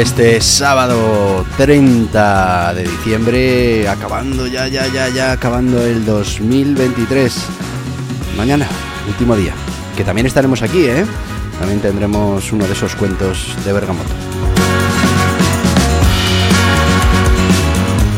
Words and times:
Este 0.00 0.40
sábado 0.40 1.44
30 1.58 2.74
de 2.74 2.84
diciembre? 2.84 3.88
Acabando 3.88 4.46
ya, 4.46 4.66
ya, 4.66 4.86
ya, 4.86 5.08
ya, 5.08 5.32
acabando 5.32 5.82
el 5.82 6.06
2023. 6.06 7.34
Mañana, 8.36 8.66
último 9.06 9.36
día. 9.36 9.52
Que 9.96 10.04
también 10.04 10.26
estaremos 10.26 10.62
aquí, 10.62 10.86
¿eh? 10.86 11.04
También 11.58 11.80
tendremos 11.80 12.52
uno 12.52 12.66
de 12.66 12.72
esos 12.72 12.94
cuentos 12.94 13.54
de 13.64 13.72
Bergamoto. 13.72 14.10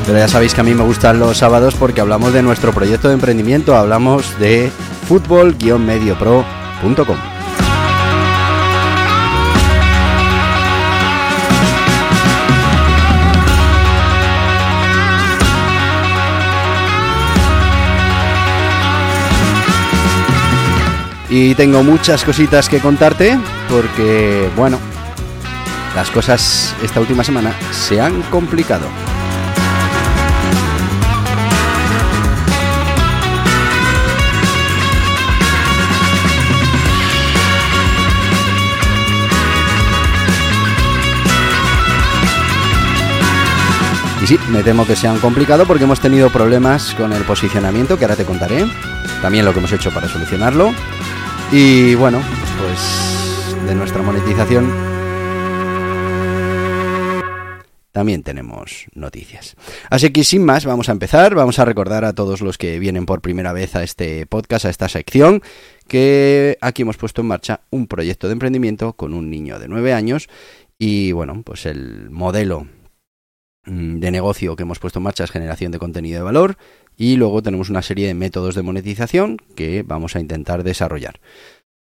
Pero 0.06 0.18
ya 0.18 0.28
sabéis 0.28 0.54
que 0.54 0.60
a 0.60 0.64
mí 0.64 0.74
me 0.74 0.84
gustan 0.84 1.18
los 1.18 1.38
sábados 1.38 1.74
porque 1.74 2.00
hablamos 2.00 2.32
de 2.32 2.42
nuestro 2.42 2.72
proyecto 2.72 3.08
de 3.08 3.14
emprendimiento, 3.14 3.76
hablamos 3.76 4.38
de 4.38 4.70
fútbol-mediopro.com. 5.08 7.31
Y 21.34 21.54
tengo 21.54 21.82
muchas 21.82 22.24
cositas 22.24 22.68
que 22.68 22.78
contarte 22.78 23.38
porque, 23.70 24.50
bueno, 24.54 24.78
las 25.96 26.10
cosas 26.10 26.74
esta 26.82 27.00
última 27.00 27.24
semana 27.24 27.54
se 27.70 28.02
han 28.02 28.20
complicado. 28.24 28.84
Y 44.22 44.26
sí, 44.26 44.38
me 44.50 44.62
temo 44.62 44.86
que 44.86 44.96
se 44.96 45.08
han 45.08 45.18
complicado 45.18 45.64
porque 45.64 45.84
hemos 45.84 45.98
tenido 45.98 46.28
problemas 46.28 46.94
con 46.94 47.14
el 47.14 47.22
posicionamiento, 47.22 47.96
que 47.96 48.04
ahora 48.04 48.16
te 48.16 48.26
contaré. 48.26 48.66
También 49.22 49.46
lo 49.46 49.54
que 49.54 49.60
hemos 49.60 49.72
hecho 49.72 49.90
para 49.92 50.08
solucionarlo. 50.08 50.74
Y 51.52 51.94
bueno, 51.96 52.18
pues 52.58 53.66
de 53.66 53.74
nuestra 53.74 54.02
monetización 54.02 54.92
también 57.92 58.22
tenemos 58.22 58.86
noticias. 58.94 59.54
Así 59.90 60.10
que 60.10 60.24
sin 60.24 60.46
más, 60.46 60.64
vamos 60.64 60.88
a 60.88 60.92
empezar. 60.92 61.34
Vamos 61.34 61.58
a 61.58 61.66
recordar 61.66 62.06
a 62.06 62.14
todos 62.14 62.40
los 62.40 62.56
que 62.56 62.78
vienen 62.78 63.04
por 63.04 63.20
primera 63.20 63.52
vez 63.52 63.76
a 63.76 63.82
este 63.82 64.24
podcast, 64.24 64.64
a 64.64 64.70
esta 64.70 64.88
sección, 64.88 65.42
que 65.88 66.56
aquí 66.62 66.82
hemos 66.82 66.96
puesto 66.96 67.20
en 67.20 67.28
marcha 67.28 67.60
un 67.68 67.86
proyecto 67.86 68.28
de 68.28 68.32
emprendimiento 68.32 68.94
con 68.94 69.12
un 69.12 69.28
niño 69.28 69.58
de 69.58 69.68
9 69.68 69.92
años. 69.92 70.30
Y 70.78 71.12
bueno, 71.12 71.42
pues 71.44 71.66
el 71.66 72.08
modelo 72.08 72.66
de 73.64 74.10
negocio 74.10 74.56
que 74.56 74.64
hemos 74.64 74.78
puesto 74.78 74.98
en 74.98 75.04
marcha 75.04 75.24
es 75.24 75.30
generación 75.30 75.70
de 75.72 75.78
contenido 75.78 76.18
de 76.18 76.24
valor 76.24 76.56
y 76.96 77.16
luego 77.16 77.42
tenemos 77.42 77.70
una 77.70 77.82
serie 77.82 78.06
de 78.06 78.14
métodos 78.14 78.54
de 78.54 78.62
monetización 78.62 79.38
que 79.54 79.82
vamos 79.82 80.16
a 80.16 80.20
intentar 80.20 80.64
desarrollar. 80.64 81.20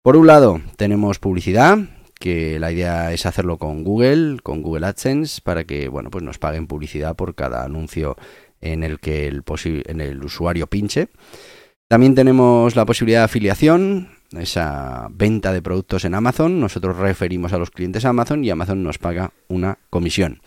Por 0.01 0.15
un 0.15 0.27
lado, 0.27 0.61
tenemos 0.77 1.19
publicidad, 1.19 1.79
que 2.19 2.59
la 2.59 2.71
idea 2.71 3.11
es 3.11 3.25
hacerlo 3.25 3.57
con 3.57 3.83
Google, 3.83 4.39
con 4.41 4.61
Google 4.61 4.85
AdSense, 4.87 5.41
para 5.41 5.65
que 5.65 5.89
bueno, 5.89 6.09
pues 6.09 6.23
nos 6.23 6.37
paguen 6.37 6.67
publicidad 6.67 7.15
por 7.15 7.35
cada 7.35 7.63
anuncio 7.63 8.15
en 8.61 8.83
el 8.83 8.99
que 8.99 9.27
el, 9.27 9.43
en 9.85 10.01
el 10.01 10.23
usuario 10.23 10.67
pinche. 10.67 11.09
También 11.87 12.15
tenemos 12.15 12.75
la 12.75 12.85
posibilidad 12.85 13.19
de 13.19 13.25
afiliación, 13.25 14.09
esa 14.31 15.07
venta 15.11 15.53
de 15.53 15.61
productos 15.61 16.05
en 16.05 16.15
Amazon. 16.15 16.59
Nosotros 16.59 16.97
referimos 16.97 17.53
a 17.53 17.57
los 17.57 17.69
clientes 17.69 18.05
a 18.05 18.09
Amazon 18.09 18.43
y 18.43 18.49
Amazon 18.49 18.83
nos 18.83 18.97
paga 18.97 19.31
una 19.47 19.77
comisión. 19.89 20.41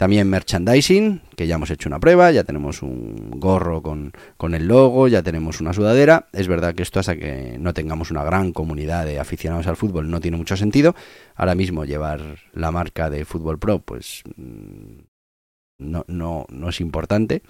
También 0.00 0.30
merchandising, 0.30 1.20
que 1.36 1.46
ya 1.46 1.56
hemos 1.56 1.70
hecho 1.70 1.86
una 1.86 2.00
prueba, 2.00 2.30
ya 2.30 2.42
tenemos 2.42 2.80
un 2.82 3.32
gorro 3.32 3.82
con, 3.82 4.12
con, 4.38 4.54
el 4.54 4.66
logo, 4.66 5.08
ya 5.08 5.22
tenemos 5.22 5.60
una 5.60 5.74
sudadera. 5.74 6.26
Es 6.32 6.48
verdad 6.48 6.74
que 6.74 6.82
esto 6.82 7.00
hasta 7.00 7.16
que 7.16 7.58
no 7.60 7.74
tengamos 7.74 8.10
una 8.10 8.24
gran 8.24 8.54
comunidad 8.54 9.04
de 9.04 9.20
aficionados 9.20 9.66
al 9.66 9.76
fútbol 9.76 10.10
no 10.10 10.18
tiene 10.18 10.38
mucho 10.38 10.56
sentido. 10.56 10.94
Ahora 11.34 11.54
mismo 11.54 11.84
llevar 11.84 12.38
la 12.54 12.70
marca 12.70 13.10
de 13.10 13.26
Fútbol 13.26 13.58
Pro 13.58 13.80
pues 13.80 14.22
no, 15.76 16.06
no, 16.08 16.46
no 16.48 16.68
es 16.70 16.80
importante. 16.80 17.42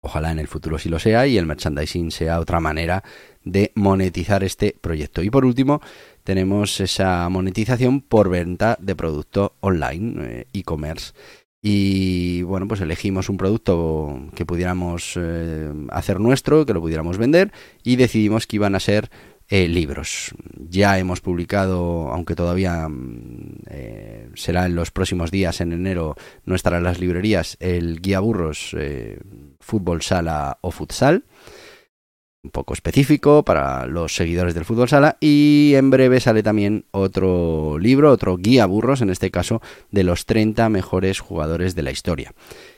Ojalá 0.00 0.32
en 0.32 0.38
el 0.38 0.48
futuro 0.48 0.78
sí 0.78 0.88
lo 0.88 0.98
sea 0.98 1.26
y 1.26 1.36
el 1.36 1.44
merchandising 1.44 2.10
sea 2.10 2.40
otra 2.40 2.58
manera 2.60 3.04
de 3.44 3.72
monetizar 3.74 4.44
este 4.44 4.74
proyecto. 4.80 5.22
Y 5.22 5.28
por 5.28 5.44
último, 5.44 5.82
tenemos 6.28 6.78
esa 6.80 7.26
monetización 7.30 8.02
por 8.02 8.28
venta 8.28 8.76
de 8.82 8.94
producto 8.94 9.54
online, 9.60 10.46
e-commerce. 10.52 11.14
y 11.62 12.42
bueno, 12.42 12.68
pues 12.68 12.82
elegimos 12.82 13.30
un 13.30 13.38
producto 13.38 14.28
que 14.34 14.44
pudiéramos 14.44 15.14
eh, 15.16 15.72
hacer 15.88 16.20
nuestro, 16.20 16.66
que 16.66 16.74
lo 16.74 16.82
pudiéramos 16.82 17.16
vender 17.16 17.50
y 17.82 17.96
decidimos 17.96 18.46
que 18.46 18.56
iban 18.56 18.74
a 18.74 18.80
ser 18.80 19.08
eh, 19.48 19.68
libros. 19.68 20.34
Ya 20.54 20.98
hemos 20.98 21.22
publicado, 21.22 22.10
aunque 22.10 22.34
todavía 22.34 22.86
eh, 23.70 24.28
será 24.34 24.66
en 24.66 24.74
los 24.74 24.90
próximos 24.90 25.30
días, 25.30 25.62
en 25.62 25.72
enero, 25.72 26.14
no 26.44 26.54
estará 26.54 26.76
en 26.76 26.84
las 26.84 27.00
librerías, 27.00 27.56
el 27.58 28.02
guía 28.02 28.20
burros 28.20 28.76
fútbol 29.60 30.02
sala 30.02 30.58
o 30.60 30.72
futsal 30.72 31.24
un 32.44 32.50
poco 32.50 32.72
específico 32.72 33.44
para 33.44 33.86
los 33.86 34.14
seguidores 34.14 34.54
del 34.54 34.64
fútbol 34.64 34.88
sala 34.88 35.16
y 35.20 35.72
en 35.74 35.90
breve 35.90 36.20
sale 36.20 36.44
también 36.44 36.84
otro 36.92 37.78
libro, 37.80 38.12
otro 38.12 38.36
guía 38.36 38.64
burros, 38.66 39.00
en 39.00 39.10
este 39.10 39.32
caso 39.32 39.60
de 39.90 40.04
los 40.04 40.24
30 40.24 40.68
mejores 40.68 41.18
jugadores 41.18 41.74
de 41.74 41.82
la 41.82 41.90
historia, 41.90 42.32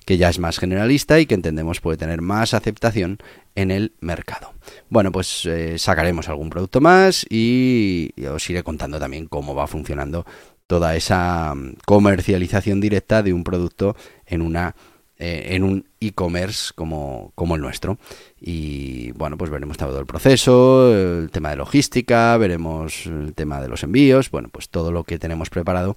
que 0.06 0.16
ya 0.16 0.30
es 0.30 0.38
más 0.38 0.58
generalista 0.58 1.20
y 1.20 1.26
que 1.26 1.34
entendemos 1.34 1.80
puede 1.82 1.98
tener 1.98 2.22
más 2.22 2.54
aceptación 2.54 3.18
en 3.54 3.70
el 3.70 3.92
mercado. 4.00 4.54
Bueno, 4.88 5.12
pues 5.12 5.44
eh, 5.44 5.78
sacaremos 5.78 6.28
algún 6.30 6.48
producto 6.48 6.80
más 6.80 7.26
y, 7.28 8.14
os 8.32 8.48
iré 8.48 8.62
contando 8.62 8.98
también 8.98 9.26
cómo 9.26 9.54
va 9.54 9.66
funcionando 9.66 10.24
toda 10.66 10.96
esa 10.96 11.54
mm, 11.54 11.74
comercialización 11.84 12.80
directa 12.80 13.22
de 13.22 13.34
un 13.34 13.44
producto 13.44 13.94
en 14.24 14.40
una 14.40 14.74
eh, 15.22 15.54
en 15.54 15.64
un 15.64 15.86
e-commerce 16.00 16.72
como, 16.74 17.32
como 17.34 17.54
el 17.54 17.60
nuestro. 17.60 17.98
Y 18.40 19.12
bueno, 19.12 19.36
pues 19.36 19.50
veremos 19.50 19.76
todo 19.76 20.00
el 20.00 20.06
proceso, 20.06 20.94
el 20.96 21.30
tema 21.30 21.50
de 21.50 21.56
logística, 21.56 22.34
veremos 22.38 23.04
el 23.04 23.34
tema 23.34 23.60
de 23.60 23.68
los 23.68 23.82
envíos, 23.82 24.30
bueno, 24.30 24.48
pues 24.50 24.70
todo 24.70 24.92
lo 24.92 25.04
que 25.04 25.18
tenemos 25.18 25.50
preparado 25.50 25.94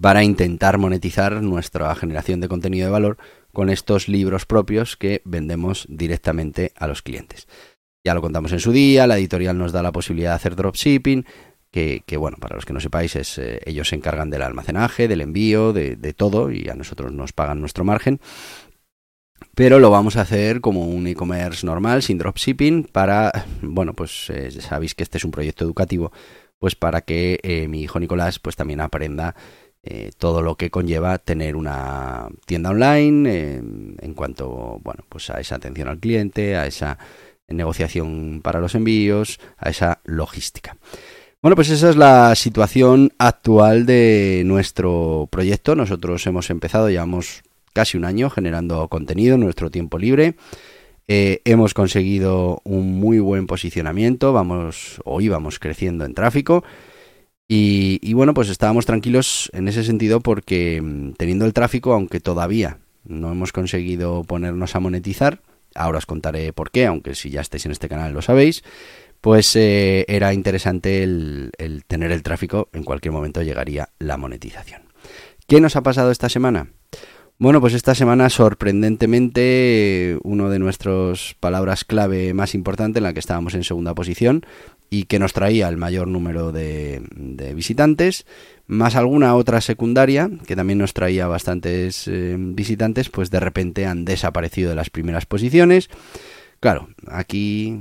para 0.00 0.22
intentar 0.22 0.78
monetizar 0.78 1.42
nuestra 1.42 1.92
generación 1.96 2.40
de 2.40 2.46
contenido 2.46 2.86
de 2.86 2.92
valor 2.92 3.18
con 3.52 3.68
estos 3.68 4.08
libros 4.08 4.46
propios 4.46 4.96
que 4.96 5.20
vendemos 5.24 5.84
directamente 5.88 6.72
a 6.76 6.86
los 6.86 7.02
clientes. 7.02 7.48
Ya 8.04 8.14
lo 8.14 8.20
contamos 8.20 8.52
en 8.52 8.60
su 8.60 8.70
día, 8.70 9.08
la 9.08 9.18
editorial 9.18 9.58
nos 9.58 9.72
da 9.72 9.82
la 9.82 9.90
posibilidad 9.90 10.30
de 10.30 10.36
hacer 10.36 10.54
dropshipping, 10.54 11.24
que, 11.74 12.16
bueno, 12.16 12.36
para 12.38 12.54
los 12.54 12.64
que 12.64 12.72
no 12.72 12.78
sepáis, 12.78 13.16
es, 13.16 13.36
eh, 13.38 13.60
ellos 13.64 13.88
se 13.88 13.96
encargan 13.96 14.30
del 14.30 14.42
almacenaje, 14.42 15.08
del 15.08 15.20
envío, 15.20 15.72
de, 15.72 16.14
todo, 16.16 16.52
y 16.52 16.68
a 16.68 16.74
nosotros 16.74 17.12
nos 17.12 17.32
pagan 17.32 17.60
nuestro 17.60 17.84
margen. 17.84 18.20
pero 19.56 19.78
lo 19.78 19.90
vamos 19.90 20.16
a 20.16 20.22
hacer 20.22 20.60
como 20.60 20.86
un 20.86 21.06
e-commerce 21.06 21.66
normal, 21.66 22.02
sin 22.02 22.18
dropshipping, 22.18 22.84
para, 22.84 23.32
bueno, 23.62 23.92
pues 23.92 24.30
eh, 24.30 24.50
sabéis 24.52 24.94
que 24.94 25.02
este 25.02 25.18
es 25.18 25.24
un 25.24 25.32
proyecto 25.32 25.64
educativo, 25.64 26.12
pues 26.58 26.76
para 26.76 27.00
que 27.02 27.40
eh, 27.42 27.66
mi 27.68 27.82
hijo 27.82 27.98
Nicolás 27.98 28.38
pues 28.38 28.56
también 28.56 28.80
aprenda 28.80 29.34
todo 30.16 30.40
lo 30.40 30.56
que 30.56 30.70
conlleva 30.70 31.18
tener 31.18 31.56
una 31.56 32.30
tienda 32.46 32.70
online 32.70 33.56
en 34.00 34.14
cuanto, 34.14 34.80
bueno, 34.82 35.04
pues 35.10 35.28
a 35.28 35.40
esa 35.40 35.56
atención 35.56 35.88
al 35.88 35.98
cliente, 35.98 36.56
a 36.56 36.66
esa 36.66 36.96
negociación 37.48 38.40
para 38.42 38.60
los 38.60 38.74
envíos, 38.74 39.40
a 39.58 39.68
esa 39.68 40.00
logística. 40.04 40.78
Bueno, 41.44 41.56
pues 41.56 41.68
esa 41.68 41.90
es 41.90 41.96
la 41.96 42.34
situación 42.36 43.12
actual 43.18 43.84
de 43.84 44.44
nuestro 44.46 45.28
proyecto. 45.30 45.76
Nosotros 45.76 46.26
hemos 46.26 46.48
empezado, 46.48 46.88
llevamos 46.88 47.42
casi 47.74 47.98
un 47.98 48.06
año 48.06 48.30
generando 48.30 48.88
contenido 48.88 49.34
en 49.34 49.42
nuestro 49.42 49.70
tiempo 49.70 49.98
libre. 49.98 50.36
Eh, 51.06 51.42
hemos 51.44 51.74
conseguido 51.74 52.62
un 52.64 52.98
muy 52.98 53.18
buen 53.18 53.46
posicionamiento, 53.46 54.32
vamos 54.32 55.02
o 55.04 55.20
íbamos 55.20 55.58
creciendo 55.58 56.06
en 56.06 56.14
tráfico. 56.14 56.64
Y, 57.46 57.98
y, 58.00 58.14
bueno, 58.14 58.32
pues 58.32 58.48
estábamos 58.48 58.86
tranquilos 58.86 59.50
en 59.52 59.68
ese 59.68 59.84
sentido 59.84 60.20
porque 60.20 60.80
mm, 60.80 61.12
teniendo 61.18 61.44
el 61.44 61.52
tráfico, 61.52 61.92
aunque 61.92 62.20
todavía 62.20 62.78
no 63.04 63.30
hemos 63.30 63.52
conseguido 63.52 64.24
ponernos 64.24 64.76
a 64.76 64.80
monetizar, 64.80 65.42
ahora 65.74 65.98
os 65.98 66.06
contaré 66.06 66.54
por 66.54 66.70
qué, 66.70 66.86
aunque 66.86 67.14
si 67.14 67.28
ya 67.28 67.42
estáis 67.42 67.66
en 67.66 67.72
este 67.72 67.88
canal 67.88 68.14
lo 68.14 68.22
sabéis, 68.22 68.64
pues 69.24 69.56
eh, 69.56 70.04
era 70.06 70.34
interesante 70.34 71.02
el, 71.02 71.50
tener 71.86 72.12
el 72.12 72.22
tráfico, 72.22 72.68
en 72.74 72.84
cualquier 72.84 73.12
momento 73.12 73.40
llegaría 73.40 73.88
la 73.98 74.18
monetización. 74.18 74.82
¿Qué 75.46 75.62
nos 75.62 75.76
ha 75.76 75.82
pasado 75.82 76.10
esta 76.10 76.28
semana? 76.28 76.68
Bueno, 77.38 77.58
pues 77.62 77.72
esta 77.72 77.94
semana 77.94 78.28
sorprendentemente 78.28 80.18
uno 80.24 80.50
de 80.50 80.58
nuestros 80.58 81.36
palabras 81.40 81.86
clave 81.86 82.34
más 82.34 82.54
importante 82.54 82.98
en 82.98 83.04
la 83.04 83.14
que 83.14 83.20
estábamos 83.20 83.54
en 83.54 83.64
segunda 83.64 83.94
posición 83.94 84.44
y 84.90 85.04
que 85.04 85.18
nos 85.18 85.32
traía 85.32 85.68
el 85.70 85.78
mayor 85.78 86.06
número 86.06 86.52
de, 86.52 87.00
visitantes, 87.54 88.26
más 88.66 88.94
alguna 88.94 89.36
otra 89.36 89.62
secundaria 89.62 90.28
que 90.46 90.54
también 90.54 90.80
nos 90.80 90.92
traía 90.92 91.28
bastantes 91.28 92.08
eh, 92.08 92.36
visitantes, 92.38 93.08
pues 93.08 93.30
de 93.30 93.40
repente 93.40 93.86
han 93.86 94.04
desaparecido 94.04 94.68
de 94.68 94.76
las 94.76 94.90
primeras 94.90 95.24
posiciones. 95.24 95.88
Claro, 96.60 96.88
aquí, 97.08 97.78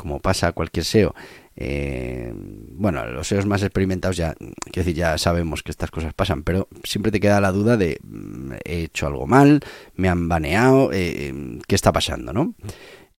como 0.00 0.20
pasa 0.20 0.52
cualquier 0.52 0.84
SEO, 0.84 1.14
eh, 1.56 2.32
bueno, 2.34 3.04
los 3.06 3.28
SEOs 3.28 3.44
más 3.44 3.62
experimentados 3.62 4.16
ya, 4.16 4.34
decir, 4.72 4.94
ya 4.94 5.18
sabemos 5.18 5.62
que 5.62 5.70
estas 5.70 5.90
cosas 5.90 6.14
pasan, 6.14 6.42
pero 6.42 6.68
siempre 6.84 7.12
te 7.12 7.20
queda 7.20 7.40
la 7.40 7.52
duda 7.52 7.76
de 7.76 7.98
mm, 8.02 8.52
he 8.64 8.84
hecho 8.84 9.06
algo 9.06 9.26
mal, 9.26 9.60
me 9.94 10.08
han 10.08 10.28
baneado, 10.28 10.90
eh, 10.92 11.58
¿qué 11.68 11.74
está 11.74 11.92
pasando, 11.92 12.32
no? 12.32 12.54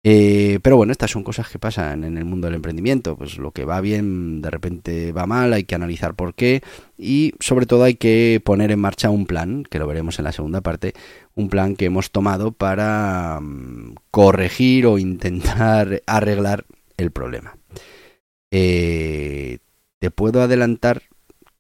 Eh, 0.04 0.60
pero 0.64 0.78
bueno, 0.78 0.92
estas 0.92 1.12
son 1.12 1.24
cosas 1.24 1.48
que 1.48 1.60
pasan 1.60 2.04
en 2.04 2.18
el 2.18 2.26
mundo 2.26 2.48
del 2.48 2.56
emprendimiento. 2.56 3.16
Pues 3.16 3.38
lo 3.38 3.52
que 3.52 3.66
va 3.66 3.82
bien 3.82 4.42
de 4.42 4.50
repente 4.50 5.12
va 5.12 5.28
mal, 5.28 5.54
hay 5.54 5.64
que 5.64 5.76
analizar 5.76 6.16
por 6.16 6.34
qué 6.34 6.64
y 6.98 7.34
sobre 7.40 7.66
todo 7.66 7.84
hay 7.84 7.96
que 7.96 8.42
poner 8.44 8.72
en 8.72 8.80
marcha 8.80 9.10
un 9.10 9.26
plan, 9.26 9.64
que 9.64 9.80
lo 9.80 9.88
veremos 9.88 10.18
en 10.18 10.26
la 10.26 10.32
segunda 10.32 10.62
parte, 10.62 10.94
un 11.36 11.50
plan 11.50 11.76
que 11.76 11.86
hemos 11.86 12.12
tomado 12.12 12.52
para 12.52 13.40
mm, 13.42 13.96
corregir 14.10 14.88
o 14.88 14.98
intentar 14.98 16.02
arreglar 16.08 16.66
el 16.98 17.12
problema. 17.12 17.58
Eh, 18.52 19.60
te 20.00 20.12
puedo 20.12 20.42
adelantar 20.42 21.04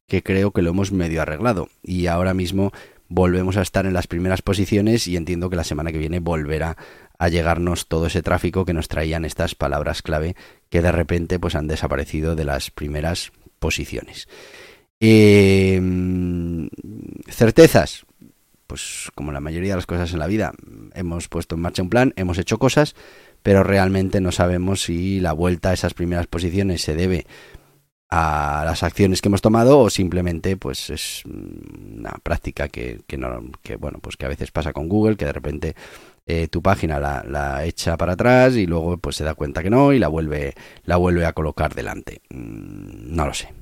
que 0.08 0.24
creo 0.24 0.52
que 0.52 0.62
lo 0.62 0.72
hemos 0.72 0.92
medio 0.92 1.22
arreglado 1.22 1.70
y 1.84 2.08
ahora 2.08 2.34
mismo 2.34 2.72
volvemos 3.08 3.58
a 3.58 3.62
estar 3.62 3.86
en 3.86 3.94
las 3.94 4.08
primeras 4.08 4.42
posiciones 4.42 5.08
y 5.08 5.18
entiendo 5.18 5.50
que 5.50 5.58
la 5.58 5.64
semana 5.64 5.92
que 5.92 5.98
viene 5.98 6.20
volverá 6.20 6.78
a 7.21 7.29
llegarnos 7.29 7.88
todo 7.88 8.07
ese 8.07 8.23
tráfico 8.23 8.65
que 8.65 8.73
nos 8.73 8.88
traían 8.88 9.25
estas 9.25 9.53
palabras 9.53 10.01
clave 10.01 10.35
que 10.71 10.81
de 10.81 10.91
repente 10.91 11.38
pues 11.38 11.53
han 11.53 11.68
desaparecido 11.68 12.35
de 12.35 12.45
las 12.45 12.71
primeras 12.71 13.31
posiciones. 13.59 14.27
Em, 15.00 16.68
certezas, 17.29 18.07
pues 18.65 19.12
como 19.13 19.31
la 19.31 19.39
mayoría 19.39 19.73
de 19.73 19.75
las 19.75 19.85
cosas 19.85 20.12
en 20.13 20.18
la 20.18 20.25
vida, 20.25 20.51
hemos 20.95 21.27
puesto 21.27 21.53
en 21.53 21.62
marcha 21.62 21.83
un 21.83 21.91
plan, 21.91 22.12
hemos 22.15 22.39
hecho 22.39 22.57
cosas, 22.57 22.95
pero 23.44 23.62
realmente 23.63 24.19
no 24.19 24.31
sabemos 24.31 24.81
si 24.81 25.19
la 25.19 25.33
vuelta 25.33 25.69
a 25.69 25.73
esas 25.73 25.94
primeras 25.94 26.25
posiciones 26.25 26.81
se 26.81 26.95
debe 26.95 27.27
a 28.09 28.63
las 28.65 28.81
acciones 28.81 29.21
que 29.21 29.29
hemos 29.29 29.41
tomado 29.41 29.77
o 29.77 29.91
simplemente 29.91 30.57
pues 30.57 30.89
es 30.89 31.23
una 31.25 32.13
práctica 32.23 32.68
que, 32.68 33.01
que 33.06 33.75
bueno 33.77 34.00
pues 34.01 34.18
que 34.18 34.25
a 34.25 34.29
veces 34.29 34.51
pasa 34.51 34.73
con 34.73 34.89
Google 34.89 35.15
que 35.15 35.25
de 35.25 35.31
repente 35.31 35.75
eh, 36.25 36.47
tu 36.47 36.62
página 36.62 37.00
la, 37.00 37.23
la, 37.27 37.65
echa 37.65 37.97
para 37.97 38.13
atrás 38.13 38.56
y 38.56 38.65
luego 38.65 38.97
pues 38.97 39.15
se 39.15 39.23
da 39.23 39.35
cuenta 39.35 39.63
que 39.63 39.69
no 39.69 39.94
y 39.94 40.00
la 40.00 40.07
vuelve 40.07 40.53
la 40.83 40.97
vuelve 40.97 41.25
a 41.25 41.33
colocar 41.33 41.73
delante 41.75 42.21
mm, 42.29 43.15
no 43.15 43.25
lo 43.25 43.33
sé 43.33 43.53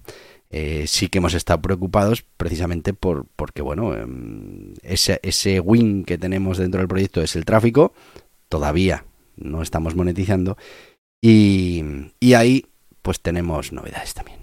eh, 0.51 0.85
sí 0.87 1.09
que 1.09 1.19
hemos 1.19 1.33
estado 1.33 1.61
preocupados 1.61 2.25
precisamente 2.37 2.93
por 2.93 3.25
porque 3.35 3.61
bueno 3.61 3.95
em, 3.95 4.73
ese, 4.81 5.19
ese 5.23 5.59
win 5.59 6.03
que 6.03 6.17
tenemos 6.17 6.57
dentro 6.57 6.79
del 6.79 6.87
proyecto 6.87 7.21
es 7.21 7.35
el 7.35 7.45
tráfico 7.45 7.93
todavía 8.49 9.05
no 9.39 9.61
estamos 9.61 9.95
monetizando. 9.95 10.57
Y, 11.21 11.83
y 12.19 12.33
ahí 12.33 12.65
pues 13.01 13.21
tenemos 13.21 13.71
novedades 13.71 14.13
también. 14.13 14.39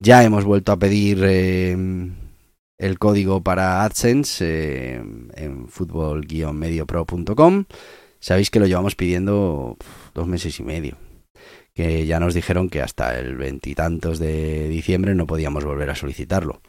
Ya 0.00 0.24
hemos 0.24 0.44
vuelto 0.44 0.72
a 0.72 0.78
pedir 0.78 1.22
eh, 1.24 1.76
el 2.80 2.98
código 2.98 3.42
para 3.42 3.84
AdSense 3.84 4.42
eh, 4.42 5.02
en 5.34 5.68
fútbol-mediopro.com. 5.68 7.66
Sabéis 8.20 8.50
que 8.50 8.58
lo 8.58 8.66
llevamos 8.66 8.96
pidiendo 8.96 9.76
dos 10.14 10.26
meses 10.26 10.58
y 10.58 10.62
medio. 10.62 10.96
Que 11.74 12.06
ya 12.06 12.18
nos 12.20 12.32
dijeron 12.32 12.70
que 12.70 12.80
hasta 12.80 13.18
el 13.18 13.36
veintitantos 13.36 14.18
de 14.18 14.68
diciembre 14.68 15.14
no 15.14 15.26
podíamos 15.26 15.62
volver 15.62 15.90
a 15.90 15.94
solicitarlo. 15.94 16.62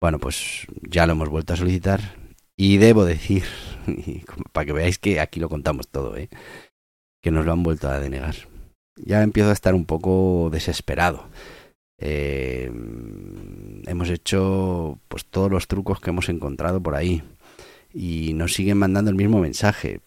Bueno, 0.00 0.18
pues 0.18 0.66
ya 0.82 1.06
lo 1.06 1.12
hemos 1.14 1.30
vuelto 1.30 1.54
a 1.54 1.56
solicitar. 1.56 2.14
Y 2.54 2.76
debo 2.76 3.06
decir 3.06 3.44
para 4.52 4.66
que 4.66 4.72
veáis 4.72 4.98
que 4.98 5.18
aquí 5.18 5.40
lo 5.40 5.48
contamos 5.48 5.88
todo, 5.88 6.14
¿eh? 6.18 6.28
que 7.22 7.30
nos 7.30 7.46
lo 7.46 7.52
han 7.52 7.62
vuelto 7.62 7.88
a 7.88 8.00
denegar. 8.00 8.34
Ya 8.96 9.22
empiezo 9.22 9.48
a 9.48 9.54
estar 9.54 9.74
un 9.74 9.86
poco 9.86 10.50
desesperado. 10.52 11.26
Eh, 12.00 12.70
hemos 13.88 14.10
hecho 14.10 14.98
pues 15.08 15.24
todos 15.24 15.50
los 15.50 15.66
trucos 15.66 16.00
que 16.00 16.10
hemos 16.10 16.28
encontrado 16.28 16.82
por 16.82 16.94
ahí. 16.94 17.22
Y 17.92 18.34
nos 18.34 18.52
siguen 18.52 18.76
mandando 18.76 19.10
el 19.10 19.16
mismo 19.16 19.40
mensaje 19.40 20.00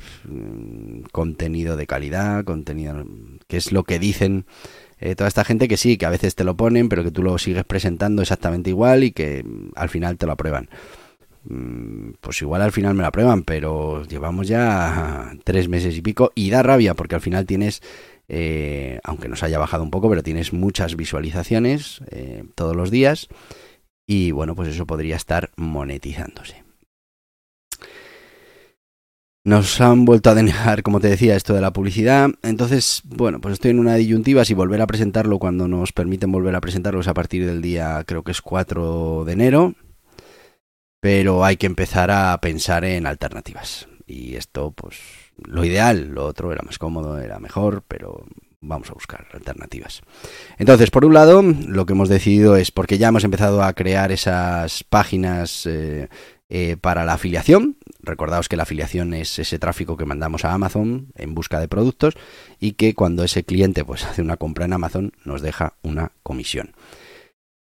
contenido 1.12 1.76
de 1.76 1.88
calidad 1.88 2.46
contenido 2.46 3.04
que 3.48 3.58
es 3.58 3.72
lo 3.72 3.84
que 3.84 3.98
dicen 3.98 4.46
eh, 5.00 5.16
toda 5.16 5.28
esta 5.28 5.44
gente 5.44 5.68
que 5.68 5.78
sí 5.78 5.98
que 5.98 6.06
a 6.06 6.12
veces 6.12 6.36
te 6.36 6.44
lo 6.44 6.56
ponen 6.56 6.90
pero 6.90 7.04
que 7.04 7.10
tú 7.10 7.24
lo 7.24 7.40
sigues 7.40 7.66
presentando 7.66 8.22
exactamente 8.22 8.70
igual 8.70 9.04
y 9.04 9.12
que 9.12 9.44
al 9.76 9.90
final 9.90 10.18
te 10.18 10.28
lo 10.28 10.34
aprueban. 10.34 10.70
Mm, 11.44 12.12
pues 12.22 12.42
igual 12.44 12.62
al 12.62 12.72
final 12.72 12.94
me 12.94 13.02
la 13.02 13.12
prueban, 13.12 13.44
pero 13.44 14.04
llevamos 14.04 14.48
ya 14.48 15.34
tres 15.44 15.68
meses 15.68 15.98
y 15.98 16.02
pico 16.02 16.32
y 16.36 16.50
da 16.52 16.62
rabia 16.62 16.94
porque 16.94 17.16
al 17.16 17.22
final 17.22 17.46
tienes, 17.46 17.82
eh, 18.30 19.00
aunque 19.04 19.28
nos 19.28 19.42
haya 19.44 19.58
bajado 19.58 19.84
un 19.84 19.92
poco, 19.92 20.10
pero 20.10 20.24
tienes 20.24 20.54
muchas 20.54 20.96
visualizaciones 20.96 22.02
eh, 22.12 22.44
todos 22.56 22.76
los 22.76 22.92
días 22.92 23.28
y 24.12 24.32
bueno, 24.32 24.56
pues 24.56 24.68
eso 24.68 24.86
podría 24.86 25.16
estar 25.16 25.52
monetizándose. 25.56 26.64
Nos 29.46 29.80
han 29.80 30.04
vuelto 30.04 30.30
a 30.30 30.36
denegar, 30.36 30.84
como 30.84 31.00
te 31.00 31.08
decía, 31.08 31.36
esto 31.36 31.54
de 31.54 31.62
la 31.62 31.72
publicidad. 31.72 32.30
Entonces, 32.44 33.02
bueno, 33.06 33.40
pues 33.40 33.54
estoy 33.54 33.72
en 33.72 33.80
una 33.80 33.96
disyuntiva 33.96 34.44
si 34.44 34.54
volver 34.54 34.82
a 34.82 34.88
presentarlo 34.88 35.40
cuando 35.40 35.68
nos 35.68 35.94
permiten 35.94 36.32
volver 36.32 36.56
a 36.56 36.62
presentarlo 36.62 37.00
es 37.00 37.08
a 37.08 37.14
partir 37.14 37.46
del 37.46 37.62
día, 37.62 38.04
creo 38.06 38.24
que 38.24 38.32
es 38.32 38.42
4 38.42 39.24
de 39.26 39.34
enero 39.34 39.76
pero 41.02 41.44
hay 41.44 41.58
que 41.58 41.66
empezar 41.66 42.12
a 42.12 42.40
pensar 42.40 42.86
en 42.86 43.08
alternativas. 43.08 43.88
Y 44.06 44.36
esto, 44.36 44.72
pues, 44.72 45.00
lo 45.38 45.66
ideal, 45.66 46.10
lo 46.10 46.26
otro 46.26 46.52
era 46.52 46.62
más 46.64 46.78
cómodo, 46.78 47.18
era 47.18 47.40
mejor, 47.40 47.84
pero 47.88 48.24
vamos 48.62 48.90
a 48.90 48.94
buscar 48.94 49.28
alternativas. 49.34 50.02
Entonces, 50.58 50.92
por 50.92 51.04
un 51.04 51.14
lado, 51.14 51.42
lo 51.42 51.86
que 51.86 51.94
hemos 51.94 52.10
decidido 52.10 52.56
es, 52.56 52.72
porque 52.72 52.98
ya 52.98 53.10
hemos 53.10 53.24
empezado 53.24 53.64
a 53.64 53.74
crear 53.74 54.12
esas 54.12 54.84
páginas 54.84 55.66
eh, 55.66 56.08
eh, 56.50 56.78
para 56.80 57.04
la 57.04 57.14
afiliación, 57.14 57.78
recordaos 58.02 58.50
que 58.50 58.58
la 58.58 58.64
afiliación 58.64 59.14
es 59.14 59.40
ese 59.40 59.58
tráfico 59.58 59.98
que 59.98 60.06
mandamos 60.06 60.46
a 60.46 60.54
Amazon 60.54 61.08
en 61.16 61.34
busca 61.34 61.60
de 61.60 61.68
productos 61.68 62.16
y 62.60 62.74
que 62.74 62.94
cuando 62.94 63.24
ese 63.24 63.44
cliente 63.44 63.84
pues 63.84 64.06
hace 64.06 64.22
una 64.22 64.38
compra 64.38 64.66
en 64.66 64.74
Amazon 64.74 65.14
nos 65.26 65.42
deja 65.42 65.74
una 65.82 66.12
comisión. 66.24 66.74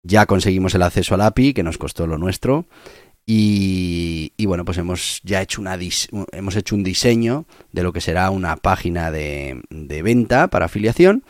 Ya 0.03 0.25
conseguimos 0.25 0.73
el 0.73 0.81
acceso 0.81 1.13
al 1.13 1.21
API, 1.21 1.53
que 1.53 1.61
nos 1.61 1.77
costó 1.77 2.07
lo 2.07 2.17
nuestro, 2.17 2.65
y, 3.25 4.45
bueno, 4.45 4.65
pues 4.65 4.77
hemos 4.77 5.21
ya 5.23 5.41
hecho, 5.41 5.61
una 5.61 5.77
hemos 6.31 6.55
hecho 6.55 6.75
un 6.75 6.83
diseño 6.83 7.45
de 7.71 7.83
lo 7.83 7.93
que 7.93 8.01
será 8.01 8.29
una 8.29 8.57
página 8.57 9.11
de, 9.11 9.61
venta 9.69 10.49
para 10.49 10.65
afiliación. 10.65 11.23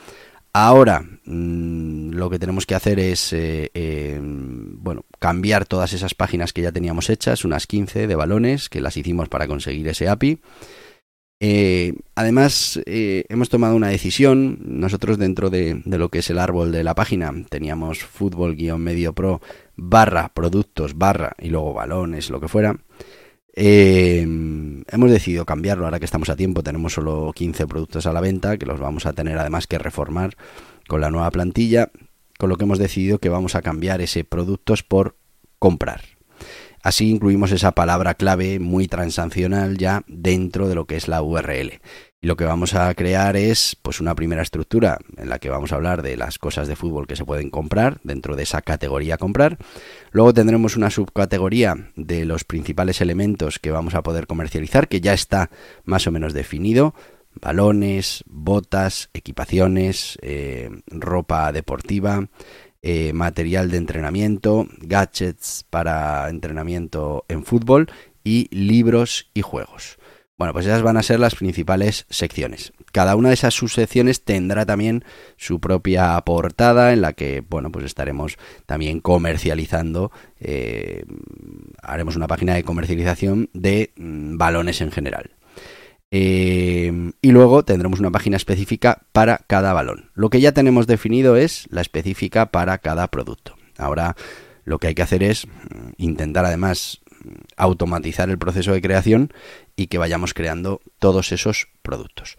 Ahora 0.54 1.06
mm, 1.26 2.12
lo 2.12 2.30
que 2.30 2.40
tenemos 2.40 2.66
que 2.66 2.76
hacer 2.76 3.00
es 3.00 3.32
eh, 3.32 3.72
eh, 3.74 4.20
bueno, 4.22 5.06
cambiar 5.20 5.66
todas 5.66 5.94
esas 5.94 6.14
páginas 6.14 6.52
que 6.52 6.62
ya 6.62 6.74
teníamos 6.74 7.10
hechas, 7.10 7.46
unas 7.46 7.68
15 7.68 8.08
de 8.08 8.16
balones, 8.16 8.68
que 8.68 8.82
las 8.82 8.98
hicimos 8.98 9.30
para 9.30 9.48
conseguir 9.48 9.88
ese 9.88 10.10
API. 10.10 10.42
Eh, 11.44 11.96
además, 12.14 12.80
eh, 12.86 13.26
hemos 13.28 13.50
tomado 13.50 13.76
una 13.76 13.88
decisión. 13.88 14.60
Nosotros 14.64 15.18
dentro 15.18 15.50
de, 15.50 15.82
lo 15.86 16.10
que 16.10 16.20
es 16.20 16.30
el 16.30 16.38
árbol 16.38 16.72
de 16.72 16.84
la 16.84 16.94
página 16.94 17.34
teníamos 17.50 17.98
fútbol-medio 18.04 19.14
pro 19.14 19.42
barra 19.76 20.32
productos 20.34 20.98
barra 20.98 21.34
y 21.40 21.50
luego 21.50 21.74
balones, 21.74 22.30
lo 22.30 22.40
que 22.40 22.48
fuera. 22.48 22.76
Eh, 23.54 24.22
hemos 24.22 25.12
decidido 25.12 25.46
cambiarlo 25.46 25.86
ahora 25.86 26.00
que 26.00 26.06
estamos 26.06 26.30
a 26.30 26.36
tiempo. 26.36 26.64
Tenemos 26.64 26.94
solo 26.94 27.32
15 27.36 27.68
productos 27.68 28.06
a 28.06 28.14
la 28.14 28.22
venta 28.22 28.58
que 28.58 28.66
los 28.66 28.80
vamos 28.80 29.06
a 29.06 29.14
tener 29.14 29.38
además 29.38 29.68
que 29.68 29.78
reformar 29.78 30.36
con 30.88 31.02
la 31.02 31.10
nueva 31.10 31.32
plantilla. 31.32 31.92
Con 32.38 32.50
lo 32.50 32.58
que 32.58 32.64
hemos 32.64 32.80
decidido 32.80 33.20
que 33.20 33.30
vamos 33.30 33.56
a 33.56 33.62
cambiar 33.62 34.02
ese 34.02 34.24
productos 34.24 34.84
por 34.84 35.16
comprar. 35.60 36.02
Así 36.82 37.10
incluimos 37.10 37.52
esa 37.52 37.74
palabra 37.74 38.16
clave 38.16 38.60
muy 38.60 38.88
transaccional 38.88 39.78
ya 39.78 40.04
dentro 40.08 40.68
de 40.68 40.74
lo 40.74 40.86
que 40.86 40.96
es 40.96 41.08
la 41.08 41.22
URL. 41.22 41.80
Lo 42.24 42.38
que 42.38 42.46
vamos 42.46 42.76
a 42.76 42.94
crear 42.94 43.36
es 43.36 43.76
pues 43.82 44.00
una 44.00 44.14
primera 44.14 44.44
estructura 44.44 45.00
en 45.18 45.28
la 45.28 45.40
que 45.40 45.50
vamos 45.50 45.72
a 45.72 45.76
hablar 45.76 46.04
de 46.04 46.18
las 46.18 46.38
cosas 46.38 46.68
de 46.68 46.76
fútbol 46.76 47.08
que 47.08 47.16
se 47.16 47.26
pueden 47.26 47.50
comprar 47.50 48.00
dentro 48.04 48.36
de 48.36 48.44
esa 48.44 48.62
categoría 48.62 49.18
comprar. 49.18 49.58
Luego 50.12 50.32
tendremos 50.32 50.78
una 50.78 50.92
subcategoría 50.92 51.90
de 51.96 52.26
los 52.26 52.44
principales 52.44 53.02
elementos 53.02 53.58
que 53.58 53.72
vamos 53.72 53.96
a 53.96 54.04
poder 54.04 54.28
comercializar 54.28 54.88
que 54.88 55.02
ya 55.02 55.14
está 55.14 55.50
más 55.84 56.06
o 56.06 56.12
menos 56.12 56.34
definido. 56.34 56.94
Balones, 57.34 58.24
botas, 58.28 59.10
equipaciones, 59.16 60.20
eh, 60.22 60.70
ropa 60.86 61.52
deportiva, 61.52 62.28
eh, 62.84 63.14
material 63.14 63.72
de 63.72 63.78
entrenamiento, 63.78 64.68
gadgets 64.78 65.66
para 65.72 66.30
entrenamiento 66.30 67.26
en 67.30 67.46
fútbol 67.46 67.90
y 68.24 68.48
libros 68.56 69.32
y 69.34 69.42
juegos. 69.42 69.98
Bueno, 70.42 70.54
pues 70.54 70.66
esas 70.66 70.82
van 70.82 70.98
a 70.98 71.04
ser 71.04 71.20
las 71.20 71.36
principales 71.36 72.08
secciones. 72.10 72.74
Cada 72.92 73.16
una 73.16 73.28
de 73.28 73.36
esas 73.36 73.54
subsecciones 73.54 74.24
tendrá 74.24 74.66
también 74.66 75.06
su 75.38 75.60
propia 75.60 76.20
portada 76.22 76.94
en 76.94 77.02
la 77.02 77.14
que, 77.14 77.44
bueno, 77.48 77.72
pues 77.72 77.86
estaremos 77.86 78.40
también 78.66 79.02
comercializando, 79.02 80.12
eh, 80.40 81.04
haremos 81.84 82.16
una 82.16 82.26
página 82.26 82.56
de 82.56 82.64
comercialización 82.64 83.52
de 83.54 83.92
mm, 83.96 84.40
balones 84.40 84.82
en 84.82 84.92
general. 84.92 85.30
Eh, 86.10 87.12
y 87.22 87.32
luego 87.32 87.64
tendremos 87.64 88.00
una 88.00 88.10
página 88.10 88.38
específica 88.38 89.04
para 89.12 89.42
cada 89.46 89.74
balón. 89.74 90.10
Lo 90.16 90.32
que 90.32 90.42
ya 90.42 90.54
tenemos 90.54 90.88
definido 90.88 91.36
es 91.36 91.68
la 91.70 91.82
específica 91.82 92.48
para 92.48 92.80
cada 92.80 93.10
producto. 93.10 93.58
Ahora 93.78 94.16
lo 94.64 94.80
que 94.80 94.88
hay 94.88 94.96
que 94.96 95.04
hacer 95.04 95.22
es 95.22 95.46
mm, 95.46 95.92
intentar 95.98 96.46
además 96.46 97.00
automatizar 97.58 98.30
el 98.30 98.38
proceso 98.38 98.74
de 98.74 98.82
creación 98.82 99.32
y 99.76 99.88
que 99.88 99.98
vayamos 99.98 100.34
creando 100.34 100.82
todos 101.00 101.32
esos 101.32 101.68
productos. 101.82 102.38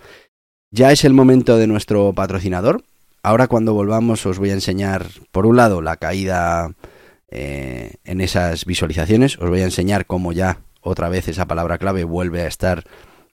Ya 0.70 0.92
es 0.92 1.04
el 1.04 1.12
momento 1.12 1.58
de 1.58 1.66
nuestro 1.66 2.12
patrocinador. 2.12 2.84
Ahora 3.22 3.46
cuando 3.46 3.74
volvamos 3.74 4.24
os 4.26 4.38
voy 4.38 4.50
a 4.50 4.54
enseñar, 4.54 5.06
por 5.30 5.46
un 5.46 5.56
lado, 5.56 5.82
la 5.82 5.96
caída 5.96 6.74
eh, 7.28 7.94
en 8.04 8.20
esas 8.20 8.64
visualizaciones. 8.64 9.38
Os 9.38 9.48
voy 9.48 9.60
a 9.60 9.64
enseñar 9.64 10.06
cómo 10.06 10.32
ya 10.32 10.60
otra 10.82 11.08
vez 11.08 11.28
esa 11.28 11.46
palabra 11.46 11.78
clave 11.78 12.04
vuelve 12.04 12.42
a 12.42 12.46
estar 12.46 12.84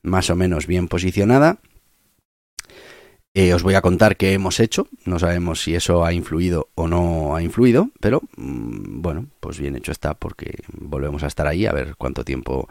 más 0.04 0.30
o 0.30 0.36
menos 0.36 0.68
bien 0.68 0.88
posicionada. 0.88 1.60
Eh, 3.34 3.54
os 3.54 3.62
voy 3.62 3.76
a 3.76 3.82
contar 3.82 4.18
qué 4.18 4.34
hemos 4.34 4.60
hecho. 4.60 4.88
No 5.06 5.20
sabemos 5.20 5.62
si 5.62 5.76
eso 5.76 6.04
ha 6.04 6.14
influido 6.14 6.70
o 6.76 6.88
no 6.88 7.36
ha 7.36 7.42
influido, 7.42 7.90
pero 8.00 8.22
mm, 8.38 9.02
bueno, 9.02 9.28
pues 9.40 9.60
bien 9.60 9.76
hecho 9.76 9.92
está 9.92 10.14
porque 10.14 10.60
volvemos 10.74 11.24
a 11.24 11.28
estar 11.28 11.48
ahí 11.48 11.66
a 11.66 11.72
ver 11.72 11.96
cuánto 11.98 12.24
tiempo 12.24 12.68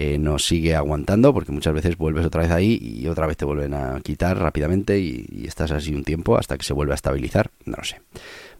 eh, 0.00 0.16
nos 0.16 0.46
sigue 0.46 0.76
aguantando, 0.76 1.34
porque 1.34 1.50
muchas 1.50 1.74
veces 1.74 1.98
vuelves 1.98 2.24
otra 2.24 2.42
vez 2.42 2.52
ahí 2.52 2.78
y 2.80 3.08
otra 3.08 3.26
vez 3.26 3.36
te 3.36 3.44
vuelven 3.44 3.74
a 3.74 4.00
quitar 4.00 4.38
rápidamente 4.38 5.00
y, 5.00 5.26
y 5.28 5.48
estás 5.48 5.72
así 5.72 5.92
un 5.92 6.04
tiempo 6.04 6.38
hasta 6.38 6.56
que 6.56 6.64
se 6.64 6.72
vuelve 6.72 6.92
a 6.92 6.94
estabilizar. 6.94 7.50
No 7.64 7.76
lo 7.78 7.84
sé. 7.84 8.00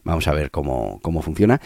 Vamos 0.03 0.27
a 0.27 0.33
ver 0.33 0.51
cómo, 0.51 0.99
cómo 1.01 1.21
funciona. 1.21 1.61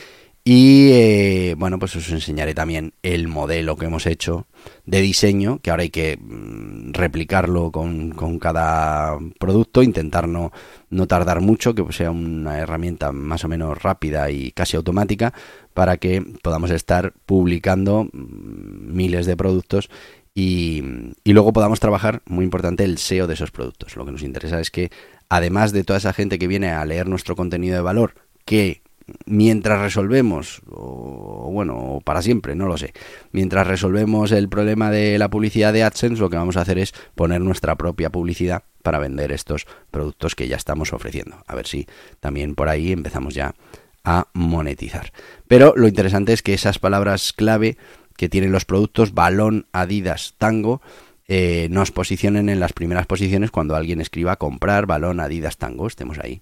Y 0.45 0.91
eh, 0.91 1.55
bueno, 1.57 1.79
pues 1.79 1.95
os 1.95 2.09
enseñaré 2.09 2.53
también 2.53 2.93
el 3.01 3.29
modelo 3.29 3.77
que 3.77 3.85
hemos 3.85 4.05
hecho 4.05 4.45
de 4.85 4.99
diseño, 4.99 5.59
que 5.59 5.71
ahora 5.71 5.83
hay 5.83 5.89
que 5.89 6.17
mm, 6.17 6.91
replicarlo 6.91 7.71
con, 7.71 8.11
con 8.11 8.39
cada 8.39 9.17
producto, 9.39 9.81
intentar 9.81 10.27
no, 10.27 10.51
no, 10.89 11.07
tardar 11.07 11.39
mucho, 11.39 11.73
que 11.73 11.89
sea 11.93 12.11
una 12.11 12.59
herramienta 12.59 13.13
más 13.13 13.45
o 13.45 13.47
menos 13.47 13.81
rápida 13.81 14.29
y 14.31 14.51
casi 14.51 14.75
automática, 14.75 15.33
para 15.73 15.95
que 15.95 16.21
podamos 16.41 16.71
estar 16.71 17.13
publicando 17.25 18.03
mm, 18.11 18.93
miles 18.93 19.25
de 19.25 19.37
productos 19.37 19.89
y, 20.35 20.83
y 21.23 21.31
luego 21.31 21.53
podamos 21.53 21.79
trabajar, 21.79 22.21
muy 22.25 22.43
importante, 22.43 22.83
el 22.83 22.97
SEO 22.97 23.27
de 23.27 23.35
esos 23.35 23.51
productos. 23.51 23.95
Lo 23.95 24.05
que 24.05 24.11
nos 24.11 24.23
interesa 24.23 24.59
es 24.59 24.71
que, 24.71 24.91
además 25.29 25.71
de 25.71 25.85
toda 25.85 25.99
esa 25.99 26.11
gente 26.11 26.37
que 26.37 26.47
viene 26.47 26.71
a 26.71 26.83
leer 26.83 27.07
nuestro 27.07 27.37
contenido 27.37 27.75
de 27.77 27.81
valor, 27.81 28.15
que 28.43 28.82
mientras 29.25 29.81
resolvemos, 29.81 30.61
o 30.69 31.49
bueno, 31.51 31.99
para 32.03 32.21
siempre, 32.21 32.55
no 32.55 32.67
lo 32.67 32.77
sé, 32.77 32.93
mientras 33.31 33.67
resolvemos 33.67 34.31
el 34.31 34.49
problema 34.49 34.91
de 34.91 35.17
la 35.17 35.29
publicidad 35.29 35.73
de 35.73 35.83
AdSense, 35.83 36.21
lo 36.21 36.29
que 36.29 36.37
vamos 36.37 36.57
a 36.57 36.61
hacer 36.61 36.77
es 36.77 36.93
poner 37.15 37.41
nuestra 37.41 37.75
propia 37.75 38.09
publicidad 38.09 38.63
para 38.81 38.99
vender 38.99 39.31
estos 39.31 39.65
productos 39.91 40.35
que 40.35 40.47
ya 40.47 40.57
estamos 40.57 40.93
ofreciendo. 40.93 41.37
A 41.47 41.55
ver 41.55 41.67
si 41.67 41.87
también 42.19 42.55
por 42.55 42.69
ahí 42.69 42.91
empezamos 42.91 43.33
ya 43.33 43.55
a 44.03 44.27
monetizar. 44.33 45.13
Pero 45.47 45.73
lo 45.75 45.87
interesante 45.87 46.33
es 46.33 46.41
que 46.41 46.53
esas 46.53 46.79
palabras 46.79 47.31
clave 47.33 47.77
que 48.17 48.29
tienen 48.29 48.51
los 48.51 48.65
productos 48.65 49.13
balón, 49.13 49.67
Adidas, 49.71 50.35
Tango, 50.37 50.81
eh, 51.27 51.67
nos 51.71 51.91
posicionen 51.91 52.49
en 52.49 52.59
las 52.59 52.73
primeras 52.73 53.07
posiciones 53.07 53.49
cuando 53.49 53.75
alguien 53.77 54.01
escriba 54.01 54.35
comprar 54.35 54.85
balón, 54.85 55.21
Adidas, 55.21 55.57
Tango, 55.57 55.87
estemos 55.87 56.19
ahí 56.19 56.41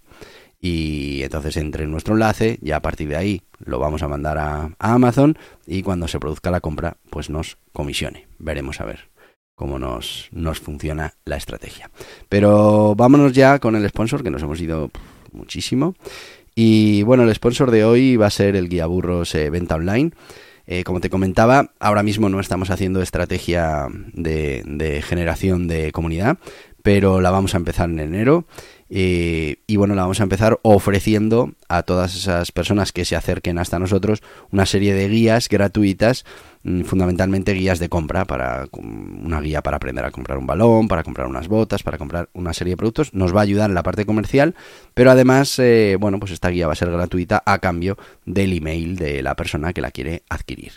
y 0.61 1.23
entonces 1.23 1.57
entre 1.57 1.87
nuestro 1.87 2.13
enlace, 2.13 2.59
ya 2.61 2.77
a 2.77 2.81
partir 2.81 3.09
de 3.09 3.15
ahí 3.15 3.41
lo 3.65 3.79
vamos 3.79 4.03
a 4.03 4.07
mandar 4.07 4.37
a, 4.37 4.69
Amazon 4.77 5.37
y 5.65 5.81
cuando 5.81 6.07
se 6.07 6.19
produzca 6.19 6.51
la 6.51 6.61
compra, 6.61 6.97
pues 7.09 7.31
nos 7.31 7.57
comisione. 7.73 8.27
Veremos 8.37 8.79
a 8.79 8.85
ver 8.85 9.09
cómo 9.55 9.79
nos, 9.79 10.29
nos 10.31 10.59
funciona 10.59 11.15
la 11.25 11.37
estrategia. 11.37 11.89
Pero 12.29 12.93
vámonos 12.95 13.33
ya 13.33 13.57
con 13.57 13.75
el 13.75 13.89
sponsor, 13.89 14.23
que 14.23 14.29
nos 14.29 14.43
hemos 14.43 14.61
ido 14.61 14.91
muchísimo. 15.31 15.95
Y 16.53 17.01
bueno, 17.03 17.23
el 17.23 17.33
sponsor 17.33 17.71
de 17.71 17.83
hoy 17.83 18.15
va 18.17 18.27
a 18.27 18.31
ser 18.31 18.55
el 18.55 18.69
guía 18.69 18.85
burros 18.85 19.33
eh, 19.33 19.49
venta 19.49 19.75
online. 19.75 20.11
Eh, 20.67 20.83
como 20.83 21.01
te 21.01 21.09
comentaba, 21.09 21.71
ahora 21.79 22.03
mismo 22.03 22.29
no 22.29 22.39
estamos 22.39 22.69
haciendo 22.69 23.01
estrategia 23.01 23.87
de, 24.13 24.61
de 24.65 25.01
generación 25.01 25.67
de 25.67 25.91
comunidad, 25.91 26.37
pero 26.83 27.19
la 27.19 27.31
vamos 27.31 27.55
a 27.55 27.57
empezar 27.57 27.89
en 27.89 27.99
enero 27.99 28.45
eh, 28.93 29.55
y 29.67 29.77
bueno, 29.77 29.95
la 29.95 30.01
vamos 30.01 30.19
a 30.19 30.23
empezar 30.23 30.59
ofreciendo 30.63 31.53
a 31.69 31.83
todas 31.83 32.13
esas 32.13 32.51
personas 32.51 32.91
que 32.91 33.05
se 33.05 33.15
acerquen 33.15 33.57
hasta 33.57 33.79
nosotros 33.79 34.21
una 34.51 34.65
serie 34.65 34.93
de 34.93 35.07
guías 35.07 35.47
gratuitas, 35.47 36.25
mm, 36.63 36.81
fundamentalmente 36.81 37.53
guías 37.53 37.79
de 37.79 37.87
compra, 37.87 38.25
para 38.25 38.67
una 38.73 39.39
guía 39.39 39.61
para 39.61 39.77
aprender 39.77 40.03
a 40.03 40.11
comprar 40.11 40.37
un 40.37 40.45
balón, 40.45 40.89
para 40.89 41.03
comprar 41.03 41.27
unas 41.27 41.47
botas, 41.47 41.83
para 41.83 41.97
comprar 41.97 42.27
una 42.33 42.51
serie 42.51 42.73
de 42.73 42.77
productos. 42.77 43.13
Nos 43.13 43.33
va 43.33 43.39
a 43.39 43.43
ayudar 43.43 43.69
en 43.69 43.75
la 43.75 43.83
parte 43.83 44.05
comercial, 44.05 44.55
pero 44.93 45.09
además, 45.09 45.57
eh, 45.59 45.95
bueno, 45.97 46.19
pues 46.19 46.33
esta 46.33 46.49
guía 46.49 46.67
va 46.67 46.73
a 46.73 46.75
ser 46.75 46.91
gratuita 46.91 47.41
a 47.45 47.59
cambio 47.59 47.97
del 48.25 48.51
email 48.51 48.97
de 48.97 49.21
la 49.23 49.37
persona 49.37 49.71
que 49.71 49.79
la 49.79 49.91
quiere 49.91 50.23
adquirir. 50.27 50.73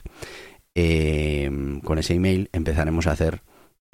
Eh, 0.76 1.50
con 1.82 1.98
ese 1.98 2.14
email 2.14 2.48
empezaremos 2.52 3.08
a 3.08 3.12
hacer 3.12 3.42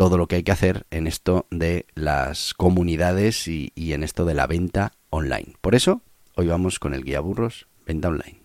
todo 0.01 0.17
lo 0.17 0.29
que 0.29 0.37
hay 0.37 0.43
que 0.43 0.53
hacer 0.53 0.87
en 0.91 1.07
esto 1.07 1.47
de 1.51 1.85
las 1.95 2.55
comunidades 2.55 3.47
y, 3.47 3.71
en 3.77 4.03
esto 4.03 4.25
de 4.25 4.33
la 4.33 4.47
venta 4.47 4.93
online. 5.11 5.57
Por 5.61 5.75
eso, 5.75 6.01
hoy 6.37 6.47
vamos 6.47 6.79
con 6.79 6.95
el 6.95 7.05
guía 7.05 7.21
burros, 7.21 7.67
venta 7.85 8.09
online. 8.09 8.41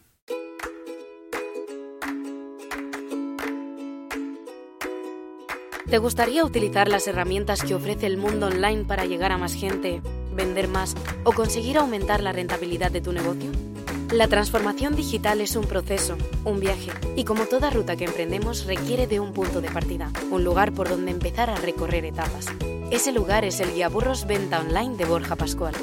¿Te 5.89 5.97
gustaría 5.97 6.43
utilizar 6.43 6.89
las 6.89 7.07
herramientas 7.07 7.63
que 7.63 7.73
ofrece 7.73 8.05
el 8.05 8.17
mundo 8.17 8.47
online 8.47 8.83
para 8.83 9.05
llegar 9.05 9.31
a 9.31 9.37
más 9.37 9.53
gente, 9.53 10.01
vender 10.35 10.67
más 10.67 10.93
o 11.23 11.31
conseguir 11.31 11.77
aumentar 11.77 12.21
la 12.21 12.33
rentabilidad 12.33 12.91
de 12.91 12.99
tu 12.99 13.13
negocio? 13.13 13.74
La 14.11 14.27
transformación 14.27 14.95
digital 14.95 15.41
es 15.41 15.55
un 15.55 15.65
proceso, 15.65 16.15
un 16.43 16.59
viaje, 16.59 16.91
y 17.15 17.23
como 17.23 17.45
toda 17.45 17.71
ruta 17.71 17.95
que 17.95 18.05
emprendemos 18.05 18.65
requiere 18.65 19.07
de 19.07 19.19
un 19.19 19.33
punto 19.33 19.61
de 19.61 19.71
partida, 19.71 20.11
un 20.29 20.43
lugar 20.43 20.73
por 20.73 20.87
donde 20.87 21.11
empezar 21.11 21.49
a 21.49 21.55
recorrer 21.55 22.05
etapas. 22.05 22.45
Ese 22.91 23.11
lugar 23.11 23.43
es 23.45 23.59
el 23.59 23.73
Guía 23.73 23.89
Burros 23.89 24.27
Venta 24.27 24.59
Online 24.59 24.95
de 24.95 25.05
Borja 25.05 25.35
Pascual. 25.35 25.73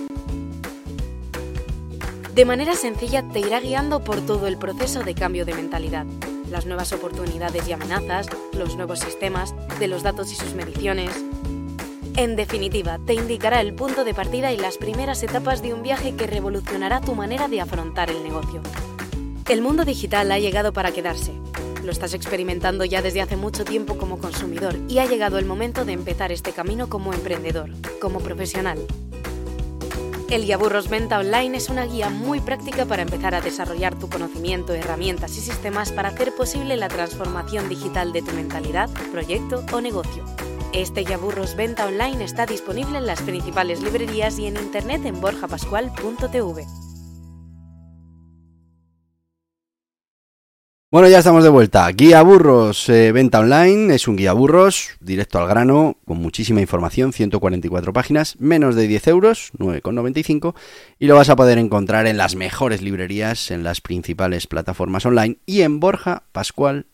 De 2.34 2.44
manera 2.44 2.74
sencilla 2.74 3.28
te 3.28 3.40
irá 3.40 3.60
guiando 3.60 4.02
por 4.04 4.20
todo 4.24 4.46
el 4.46 4.56
proceso 4.56 5.02
de 5.02 5.14
cambio 5.14 5.44
de 5.44 5.54
mentalidad, 5.54 6.06
las 6.48 6.64
nuevas 6.64 6.92
oportunidades 6.92 7.68
y 7.68 7.72
amenazas, 7.72 8.28
los 8.52 8.76
nuevos 8.76 9.00
sistemas, 9.00 9.52
de 9.80 9.88
los 9.88 10.02
datos 10.02 10.32
y 10.32 10.36
sus 10.36 10.54
mediciones, 10.54 11.10
en 12.16 12.36
definitiva, 12.36 12.98
te 13.06 13.14
indicará 13.14 13.60
el 13.60 13.72
punto 13.72 14.04
de 14.04 14.12
partida 14.12 14.52
y 14.52 14.58
las 14.58 14.76
primeras 14.76 15.22
etapas 15.22 15.62
de 15.62 15.72
un 15.72 15.82
viaje 15.82 16.14
que 16.14 16.26
revolucionará 16.26 17.00
tu 17.00 17.14
manera 17.14 17.48
de 17.48 17.60
afrontar 17.60 18.10
el 18.10 18.22
negocio. 18.22 18.60
El 19.48 19.62
mundo 19.62 19.84
digital 19.84 20.30
ha 20.30 20.38
llegado 20.38 20.72
para 20.72 20.92
quedarse. 20.92 21.32
Lo 21.82 21.90
estás 21.90 22.14
experimentando 22.14 22.84
ya 22.84 23.02
desde 23.02 23.22
hace 23.22 23.36
mucho 23.36 23.64
tiempo 23.64 23.96
como 23.96 24.18
consumidor 24.18 24.76
y 24.88 24.98
ha 24.98 25.06
llegado 25.06 25.38
el 25.38 25.46
momento 25.46 25.84
de 25.84 25.94
empezar 25.94 26.32
este 26.32 26.52
camino 26.52 26.88
como 26.88 27.12
emprendedor, 27.12 27.70
como 28.00 28.20
profesional. 28.20 28.78
El 30.30 30.44
Guiaburros 30.44 30.88
Venta 30.88 31.18
Online 31.18 31.56
es 31.56 31.68
una 31.68 31.84
guía 31.84 32.08
muy 32.08 32.40
práctica 32.40 32.86
para 32.86 33.02
empezar 33.02 33.34
a 33.34 33.40
desarrollar 33.40 33.98
tu 33.98 34.08
conocimiento, 34.08 34.74
herramientas 34.74 35.36
y 35.36 35.40
sistemas 35.40 35.92
para 35.92 36.08
hacer 36.08 36.34
posible 36.34 36.76
la 36.76 36.88
transformación 36.88 37.68
digital 37.68 38.12
de 38.12 38.22
tu 38.22 38.32
mentalidad, 38.32 38.88
proyecto 39.10 39.64
o 39.72 39.80
negocio. 39.80 40.24
Este 40.72 41.02
Guiaburros 41.02 41.54
Venta 41.54 41.84
Online 41.84 42.24
está 42.24 42.46
disponible 42.46 42.96
en 42.96 43.06
las 43.06 43.20
principales 43.20 43.82
librerías 43.82 44.38
y 44.38 44.46
en 44.46 44.56
internet 44.56 45.04
en 45.04 45.20
borjapascual.tv. 45.20 46.64
Bueno, 50.90 51.08
ya 51.08 51.18
estamos 51.18 51.44
de 51.44 51.50
vuelta. 51.50 51.86
Guía 51.90 52.22
Burros, 52.22 52.88
eh, 52.88 53.12
venta 53.12 53.40
online, 53.40 53.94
es 53.94 54.08
un 54.08 54.16
guía 54.16 54.32
burros, 54.32 54.90
directo 55.00 55.38
al 55.38 55.48
grano, 55.48 55.96
con 56.06 56.18
muchísima 56.18 56.60
información, 56.60 57.12
144 57.12 57.92
páginas, 57.92 58.36
menos 58.40 58.74
de 58.74 58.86
10 58.86 59.06
euros, 59.08 59.52
9,95, 59.58 60.54
y 60.98 61.06
lo 61.06 61.16
vas 61.16 61.28
a 61.28 61.36
poder 61.36 61.58
encontrar 61.58 62.06
en 62.06 62.18
las 62.18 62.34
mejores 62.34 62.82
librerías, 62.82 63.50
en 63.50 63.62
las 63.62 63.80
principales 63.80 64.46
plataformas 64.46 65.04
online 65.04 65.38
y 65.46 65.62
en 65.62 65.80
Borja 65.80 66.24
Pascual 66.32 66.86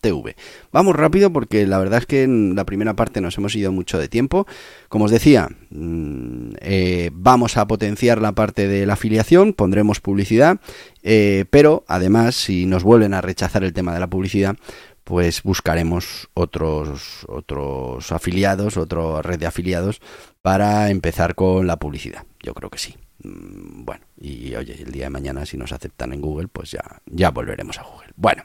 TV. 0.00 0.36
Vamos 0.72 0.96
rápido 0.96 1.32
porque 1.32 1.66
la 1.66 1.78
verdad 1.78 2.00
es 2.00 2.06
que 2.06 2.22
en 2.22 2.54
la 2.54 2.64
primera 2.64 2.94
parte 2.94 3.20
nos 3.20 3.36
hemos 3.38 3.54
ido 3.54 3.72
mucho 3.72 3.98
de 3.98 4.08
tiempo. 4.08 4.46
Como 4.88 5.06
os 5.06 5.10
decía, 5.10 5.48
mm, 5.70 6.52
eh, 6.60 7.10
vamos 7.12 7.56
a 7.56 7.66
potenciar 7.66 8.20
la 8.20 8.32
parte 8.32 8.68
de 8.68 8.86
la 8.86 8.94
afiliación, 8.94 9.52
pondremos 9.52 10.00
publicidad, 10.00 10.60
eh, 11.02 11.44
pero 11.50 11.84
además 11.88 12.34
si 12.36 12.66
nos 12.66 12.84
vuelven 12.84 13.14
a 13.14 13.20
rechazar 13.20 13.64
el 13.64 13.72
tema 13.72 13.92
de 13.92 14.00
la 14.00 14.08
publicidad, 14.08 14.56
pues 15.04 15.42
buscaremos 15.42 16.28
otros, 16.34 17.24
otros 17.26 18.12
afiliados, 18.12 18.76
otra 18.76 19.22
red 19.22 19.38
de 19.38 19.46
afiliados 19.46 20.00
para 20.42 20.90
empezar 20.90 21.34
con 21.34 21.66
la 21.66 21.78
publicidad. 21.78 22.24
Yo 22.42 22.54
creo 22.54 22.70
que 22.70 22.78
sí. 22.78 22.94
Mm, 23.22 23.84
bueno, 23.84 24.04
y 24.18 24.54
oye, 24.54 24.82
el 24.82 24.92
día 24.92 25.04
de 25.04 25.10
mañana 25.10 25.46
si 25.46 25.56
nos 25.56 25.72
aceptan 25.72 26.12
en 26.12 26.20
Google, 26.20 26.48
pues 26.48 26.70
ya, 26.70 27.02
ya 27.06 27.30
volveremos 27.30 27.78
a 27.78 27.82
Google. 27.82 28.08
Bueno, 28.16 28.44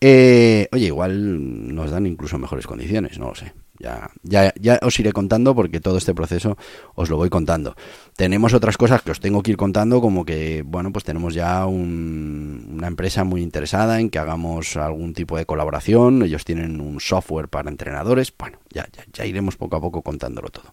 eh, 0.00 0.68
oye, 0.72 0.86
igual 0.86 1.74
nos 1.74 1.90
dan 1.90 2.06
incluso 2.06 2.38
mejores 2.38 2.66
condiciones, 2.66 3.18
no 3.18 3.28
lo 3.28 3.34
sé. 3.34 3.52
Ya, 3.84 4.54
ya, 4.56 4.78
os 4.80 4.98
iré 4.98 5.12
contando 5.12 5.54
porque 5.54 5.78
todo 5.78 5.98
este 5.98 6.14
proceso 6.14 6.56
os 6.94 7.10
lo 7.10 7.18
voy 7.18 7.28
contando. 7.28 7.76
Tenemos 8.16 8.54
otras 8.54 8.78
cosas 8.78 9.02
que 9.02 9.10
os 9.10 9.20
tengo 9.20 9.42
que 9.42 9.50
ir 9.50 9.58
contando, 9.58 10.00
como 10.00 10.24
que, 10.24 10.62
bueno, 10.64 10.90
pues 10.90 11.04
tenemos 11.04 11.34
ya 11.34 11.66
una 11.66 12.86
empresa 12.86 13.24
muy 13.24 13.42
interesada 13.42 14.00
en 14.00 14.08
que 14.08 14.18
hagamos 14.18 14.78
algún 14.78 15.12
tipo 15.12 15.36
de 15.36 15.44
colaboración. 15.44 16.22
Ellos 16.22 16.46
tienen 16.46 16.80
un 16.80 16.98
software 16.98 17.48
para 17.48 17.68
entrenadores. 17.68 18.32
Bueno, 18.38 18.58
ya, 18.70 18.88
ya, 18.90 19.04
ya 19.12 19.26
iremos 19.26 19.56
poco 19.56 19.76
a 19.76 19.80
poco 19.82 20.00
contándolo 20.00 20.48
todo. 20.48 20.72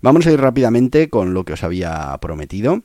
Vamos 0.00 0.26
a 0.26 0.32
ir 0.32 0.40
rápidamente 0.40 1.08
con 1.08 1.34
lo 1.34 1.44
que 1.44 1.52
os 1.52 1.62
había 1.62 2.18
prometido. 2.20 2.82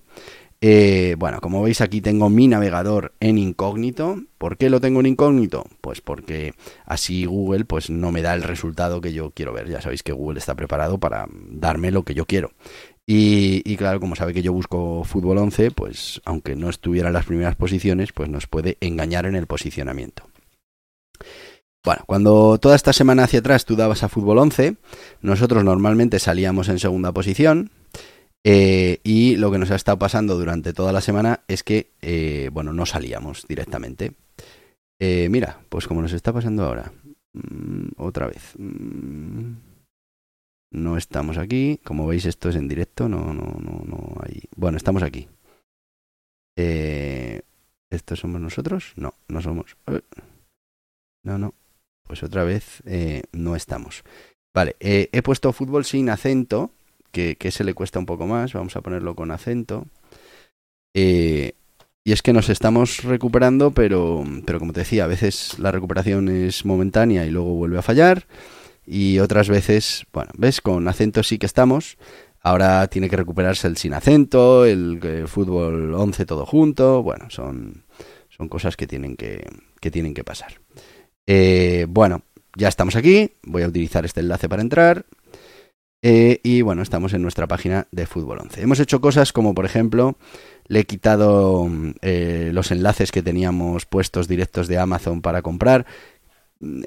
Eh, 0.66 1.18
bueno, 1.20 1.42
como 1.42 1.62
veis 1.62 1.82
aquí 1.82 2.00
tengo 2.00 2.30
mi 2.30 2.48
navegador 2.48 3.12
en 3.20 3.38
incógnito. 3.38 4.24
¿Por 4.38 4.56
qué 4.56 4.70
lo 4.70 4.80
tengo 4.80 5.02
en 5.02 5.08
incógnito? 5.08 5.66
Pues 5.82 6.00
porque 6.00 6.54
así 6.86 7.26
Google 7.26 7.66
pues 7.66 7.90
no 7.90 8.14
me 8.14 8.22
da 8.22 8.34
el 8.34 8.44
resultado 8.44 9.02
que 9.02 9.12
yo 9.12 9.32
quiero 9.32 9.52
ver. 9.52 9.68
Ya 9.68 9.82
sabéis 9.82 10.04
que 10.04 10.14
Google 10.14 10.40
está 10.40 10.56
preparado 10.56 11.02
para 11.02 11.28
darme 11.50 11.92
lo 11.92 12.04
que 12.04 12.14
yo 12.14 12.26
quiero. 12.26 12.54
Y, 13.06 13.76
claro, 13.76 14.00
como 14.00 14.16
sabe 14.16 14.34
que 14.34 14.42
yo 14.42 14.54
busco 14.54 15.04
fútbol 15.04 15.38
11, 15.38 15.72
pues 15.72 16.22
aunque 16.24 16.56
no 16.56 16.70
estuviera 16.70 17.10
en 17.10 17.14
las 17.14 17.26
primeras 17.26 17.58
posiciones, 17.58 18.14
pues 18.14 18.30
nos 18.30 18.48
puede 18.48 18.78
engañar 18.80 19.26
en 19.26 19.36
el 19.36 19.48
posicionamiento. 19.48 20.24
Bueno, 21.84 22.04
cuando 22.06 22.58
toda 22.58 22.78
esta 22.78 22.94
semana 22.94 23.26
hacia 23.26 23.40
atrás 23.40 23.66
tú 23.66 23.76
dabas 23.76 24.04
a 24.04 24.08
fútbol 24.08 24.38
11, 24.38 24.78
nosotros 25.20 25.66
normalmente 25.66 26.20
salíamos 26.20 26.70
en 26.70 26.80
segunda 26.80 27.12
posición, 27.12 27.72
eh, 28.44 29.00
y 29.04 29.38
lo 29.38 29.52
que 29.52 29.58
nos 29.58 29.72
ha 29.72 29.76
estado 29.76 29.98
pasando 29.98 30.38
durante 30.38 30.74
toda 30.74 30.92
la 30.92 31.02
semana 31.02 31.42
es 31.48 31.64
que, 31.64 31.92
eh, 32.02 32.50
bueno, 32.52 32.74
no 32.74 32.86
salíamos 32.86 33.46
directamente. 33.48 34.14
Eh, 35.00 35.30
mira, 35.30 35.62
pues 35.70 35.88
como 35.88 36.02
nos 36.02 36.14
está 36.14 36.34
pasando 36.34 36.66
ahora. 36.66 36.92
Mm, 37.34 37.90
otra 37.98 38.28
vez. 38.28 38.54
Mm, 38.58 39.54
no 40.72 40.98
estamos 40.98 41.38
aquí. 41.38 41.80
Como 41.84 42.06
veis, 42.06 42.26
esto 42.26 42.50
es 42.50 42.56
en 42.56 42.68
directo. 42.68 43.08
No, 43.08 43.34
no, 43.34 43.58
no, 43.60 43.82
no 43.86 44.16
hay. 44.22 44.42
Bueno, 44.56 44.78
estamos 44.78 45.04
aquí. 45.04 45.28
¿Estos 46.56 48.20
somos 48.20 48.42
nosotros? 48.42 48.94
No, 48.96 49.14
no 49.28 49.42
somos. 49.42 49.78
No, 51.24 51.38
no. 51.38 51.54
Pues 52.06 52.24
otra 52.24 52.44
vez 52.44 52.84
no 53.32 53.56
estamos. 53.56 54.04
Vale, 54.54 54.76
he 54.80 55.22
puesto 55.22 55.54
fútbol 55.54 55.86
sin 55.86 56.10
acento 56.10 56.72
que, 57.14 57.52
se 57.52 57.64
le 57.64 57.74
cuesta 57.74 58.00
un 58.00 58.06
poco 58.06 58.26
más, 58.26 58.54
vamos 58.54 58.76
a 58.76 58.82
ponerlo 58.82 59.16
con 59.16 59.32
acento. 59.32 59.86
Eh, 60.94 61.54
y 62.04 62.12
es 62.12 62.22
que 62.22 62.34
nos 62.34 62.50
estamos 62.50 63.04
recuperando, 63.04 63.72
pero, 63.72 64.26
pero 64.46 64.60
como 64.60 64.74
te 64.74 64.82
decía, 64.82 65.06
a 65.06 65.08
veces 65.08 65.58
la 65.60 65.72
recuperación 65.72 66.28
es 66.28 66.66
momentánea 66.66 67.26
y 67.26 67.30
luego 67.30 67.54
vuelve 67.54 67.78
a 67.78 67.84
fallar. 67.84 68.26
Y 68.86 69.20
otras 69.20 69.48
veces, 69.48 70.06
bueno, 70.12 70.32
ves, 70.36 70.60
con 70.60 70.86
acento 70.88 71.24
sí 71.24 71.38
que 71.38 71.46
estamos. 71.46 71.98
Ahora 72.42 72.86
tiene 72.88 73.10
que 73.10 73.16
recuperarse 73.16 73.68
el 73.68 73.78
sin 73.78 73.94
acento, 73.94 74.66
el, 74.66 75.28
fútbol 75.28 75.94
11 75.94 76.26
todo 76.26 76.46
junto. 76.46 77.02
Bueno, 77.02 77.30
son, 77.30 77.86
son 78.28 78.50
cosas 78.50 78.76
que 78.76 78.88
tienen 78.88 79.16
que, 79.16 79.48
que, 79.80 79.92
tienen 79.92 80.14
que 80.14 80.26
pasar. 80.26 80.60
Eh, 81.26 81.86
bueno, 81.88 82.24
ya 82.58 82.68
estamos 82.68 82.98
aquí. 82.98 83.32
Voy 83.44 83.64
a 83.64 83.68
utilizar 83.68 84.04
este 84.04 84.20
enlace 84.20 84.50
para 84.50 84.62
entrar. 84.62 85.06
Eh, 86.06 86.42
y 86.44 86.62
bueno, 86.62 86.82
estamos 86.82 87.14
en 87.14 87.22
nuestra 87.22 87.48
página 87.48 87.88
de 87.92 88.06
Fútbol 88.06 88.40
11. 88.40 88.62
Hemos 88.62 88.82
hecho 88.82 89.00
cosas 89.00 89.32
como, 89.32 89.56
por 89.56 89.66
ejemplo, 89.66 90.18
le 90.68 90.82
he 90.82 90.86
quitado 90.86 91.70
eh, 92.02 92.52
los 92.54 92.72
enlaces 92.72 93.14
que 93.14 93.24
teníamos 93.24 93.86
puestos 93.86 94.28
directos 94.28 94.68
de 94.68 94.78
Amazon 94.78 95.22
para 95.22 95.42
comprar. 95.42 95.86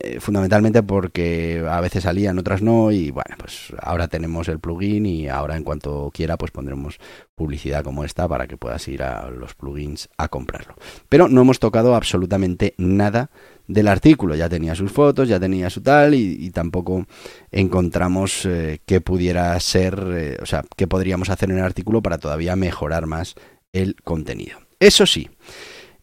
Eh, 0.00 0.20
fundamentalmente 0.20 0.82
porque 0.82 1.64
a 1.68 1.80
veces 1.80 2.04
salían, 2.04 2.38
otras 2.38 2.62
no, 2.62 2.92
y 2.92 3.10
bueno, 3.10 3.36
pues 3.38 3.72
ahora 3.80 4.08
tenemos 4.08 4.48
el 4.48 4.58
plugin 4.58 5.04
y 5.04 5.28
ahora 5.28 5.56
en 5.56 5.64
cuanto 5.64 6.10
quiera 6.14 6.38
pues 6.38 6.50
pondremos 6.50 6.98
publicidad 7.34 7.84
como 7.84 8.04
esta 8.04 8.26
para 8.26 8.46
que 8.46 8.56
puedas 8.56 8.86
ir 8.88 9.02
a 9.02 9.28
los 9.30 9.54
plugins 9.54 10.08
a 10.16 10.28
comprarlo. 10.28 10.76
Pero 11.08 11.28
no 11.28 11.42
hemos 11.42 11.58
tocado 11.58 11.94
absolutamente 11.94 12.74
nada 12.78 13.30
del 13.66 13.88
artículo. 13.88 14.34
Ya 14.34 14.48
tenía 14.48 14.74
sus 14.74 14.92
fotos, 14.92 15.28
ya 15.28 15.38
tenía 15.38 15.68
su 15.68 15.82
tal 15.82 16.14
y, 16.14 16.50
tampoco 16.50 17.06
encontramos 17.50 18.46
eh, 18.46 18.80
que 18.86 19.00
pudiera 19.00 19.58
ser, 19.60 20.00
eh, 20.14 20.38
o 20.40 20.46
sea, 20.46 20.64
que 20.76 20.86
podríamos 20.86 21.28
hacer 21.28 21.50
en 21.50 21.58
el 21.58 21.64
artículo 21.64 22.02
para 22.02 22.18
todavía 22.18 22.56
mejorar 22.56 23.06
más 23.06 23.34
el 23.72 23.96
contenido. 24.02 24.58
Eso 24.80 25.06
sí, 25.06 25.28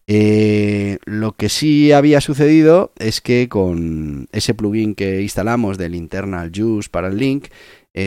eh, 0.07 0.97
lo 1.05 1.33
que 1.33 1.49
sí 1.49 1.91
había 1.91 2.21
sucedido 2.21 2.91
es 2.97 3.21
que 3.21 3.49
con 3.49 4.27
ese 4.31 4.53
plugin 4.53 4.95
que 4.95 5.21
instalamos 5.21 5.77
del 5.77 5.95
internal 5.95 6.51
juice 6.53 6.89
para 6.89 7.07
el 7.07 7.17
link, 7.17 7.47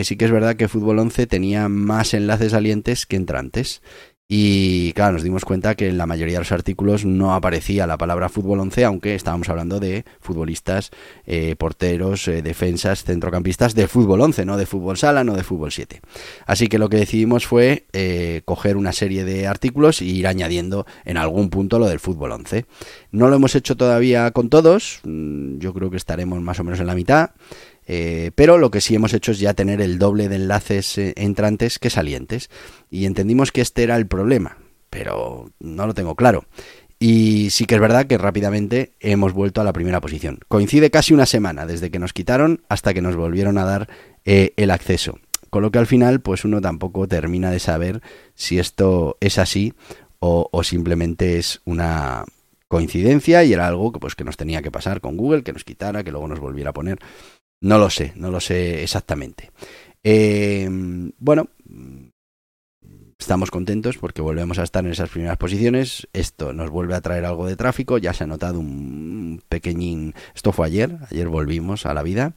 sí 0.03 0.17
que 0.17 0.25
es 0.25 0.31
verdad 0.31 0.57
que 0.57 0.67
Fútbol 0.67 0.99
11 0.99 1.27
tenía 1.27 1.69
más 1.69 2.13
enlaces 2.13 2.51
salientes 2.51 3.05
que 3.05 3.15
entrantes. 3.15 3.81
Y 4.29 4.91
claro, 4.91 5.13
nos 5.13 5.23
dimos 5.23 5.45
cuenta 5.45 5.75
que 5.75 5.87
en 5.87 5.97
la 5.97 6.05
mayoría 6.05 6.33
de 6.33 6.39
los 6.39 6.51
artículos 6.51 7.05
no 7.05 7.33
aparecía 7.33 7.87
la 7.87 7.97
palabra 7.97 8.27
fútbol 8.27 8.59
11, 8.59 8.83
aunque 8.83 9.15
estábamos 9.15 9.47
hablando 9.47 9.79
de 9.79 10.03
futbolistas, 10.19 10.91
eh, 11.25 11.55
porteros, 11.57 12.27
eh, 12.27 12.41
defensas, 12.41 13.05
centrocampistas 13.05 13.73
de 13.73 13.87
fútbol 13.87 14.19
11, 14.19 14.43
no 14.43 14.57
de 14.57 14.65
fútbol 14.65 14.97
sala, 14.97 15.23
no 15.23 15.33
de 15.33 15.45
fútbol 15.45 15.71
7. 15.71 16.01
Así 16.45 16.67
que 16.67 16.77
lo 16.77 16.89
que 16.89 16.97
decidimos 16.97 17.47
fue 17.47 17.85
eh, 17.93 18.41
coger 18.43 18.75
una 18.75 18.91
serie 18.91 19.23
de 19.23 19.47
artículos 19.47 20.01
e 20.01 20.05
ir 20.05 20.27
añadiendo 20.27 20.85
en 21.05 21.15
algún 21.15 21.49
punto 21.49 21.79
lo 21.79 21.87
del 21.87 22.01
fútbol 22.01 22.33
11. 22.33 22.65
No 23.11 23.29
lo 23.29 23.37
hemos 23.37 23.55
hecho 23.55 23.77
todavía 23.77 24.29
con 24.31 24.49
todos, 24.49 24.99
mm, 25.05 25.59
yo 25.59 25.73
creo 25.73 25.89
que 25.89 25.95
estaremos 25.95 26.41
más 26.41 26.59
o 26.59 26.65
menos 26.65 26.81
en 26.81 26.87
la 26.87 26.95
mitad. 26.95 27.29
Eh, 27.87 28.31
pero 28.35 28.57
lo 28.57 28.69
que 28.69 28.81
sí 28.81 28.95
hemos 28.95 29.13
hecho 29.13 29.31
es 29.31 29.39
ya 29.39 29.53
tener 29.53 29.81
el 29.81 29.97
doble 29.97 30.27
de 30.27 30.35
enlaces 30.35 30.97
eh, 30.97 31.13
entrantes 31.15 31.79
que 31.79 31.89
salientes. 31.89 32.49
Y 32.91 33.05
entendimos 33.05 33.51
que 33.51 33.61
este 33.61 33.83
era 33.83 33.95
el 33.95 34.07
problema, 34.07 34.57
pero 34.89 35.49
no 35.59 35.87
lo 35.87 35.93
tengo 35.93 36.15
claro. 36.15 36.45
Y 36.99 37.49
sí 37.51 37.65
que 37.65 37.75
es 37.75 37.81
verdad 37.81 38.07
que 38.07 38.17
rápidamente 38.17 38.93
hemos 38.99 39.33
vuelto 39.33 39.61
a 39.61 39.63
la 39.63 39.73
primera 39.73 40.01
posición. 40.01 40.39
Coincide 40.47 40.89
casi 40.89 41.13
una 41.13 41.25
semana 41.25 41.65
desde 41.65 41.91
que 41.91 41.99
nos 41.99 42.11
quitaron 42.11 42.63
hasta 42.69 42.93
que 42.93 43.01
nos 43.01 43.15
volvieron 43.15 43.57
a 43.57 43.65
dar 43.65 43.87
eh, 44.25 44.53
el 44.57 44.71
acceso. 44.71 45.19
Con 45.49 45.61
lo 45.61 45.71
que 45.71 45.79
al 45.79 45.87
final, 45.87 46.19
pues 46.19 46.43
uno 46.43 46.59
tampoco 46.59 47.07
termina 47.07 47.51
de 47.51 47.59
saber 47.59 48.01
si 48.35 48.59
esto 48.59 49.15
es 49.21 49.37
así 49.37 49.73
o, 50.19 50.49
o 50.51 50.63
simplemente 50.63 51.37
es 51.37 51.61
una 51.63 52.25
coincidencia 52.67 53.43
y 53.43 53.53
era 53.53 53.67
algo 53.67 53.91
que, 53.91 53.99
pues, 53.99 54.15
que 54.15 54.23
nos 54.23 54.37
tenía 54.37 54.61
que 54.61 54.71
pasar 54.71 54.99
con 54.99 55.15
Google, 55.17 55.43
que 55.43 55.53
nos 55.53 55.63
quitara, 55.63 56.03
que 56.03 56.11
luego 56.11 56.27
nos 56.27 56.39
volviera 56.39 56.71
a 56.71 56.73
poner. 56.73 56.99
No 57.61 57.79
lo 57.79 57.89
sé, 57.89 58.13
no 58.15 58.31
lo 58.31 58.39
sé 58.39 58.83
exactamente. 58.83 59.51
Eh, 60.03 60.69
bueno, 61.17 61.49
estamos 63.19 63.49
contentos 63.51 63.97
porque 63.97 64.21
volvemos 64.21 64.59
a 64.59 64.63
estar 64.63 64.85
en 64.85 64.91
esas 64.91 65.09
primeras 65.09 65.37
posiciones. 65.37 66.07
Esto 66.13 66.53
nos 66.53 66.69
vuelve 66.69 66.95
a 66.95 67.01
traer 67.01 67.25
algo 67.25 67.47
de 67.47 67.55
tráfico. 67.55 67.97
Ya 67.97 68.13
se 68.13 68.23
ha 68.23 68.27
notado 68.27 68.59
un 68.59 69.41
pequeñín. 69.49 70.13
Esto 70.35 70.51
fue 70.51 70.67
ayer. 70.67 70.97
Ayer 71.11 71.27
volvimos 71.27 71.85
a 71.85 71.93
la 71.93 72.03
vida. 72.03 72.35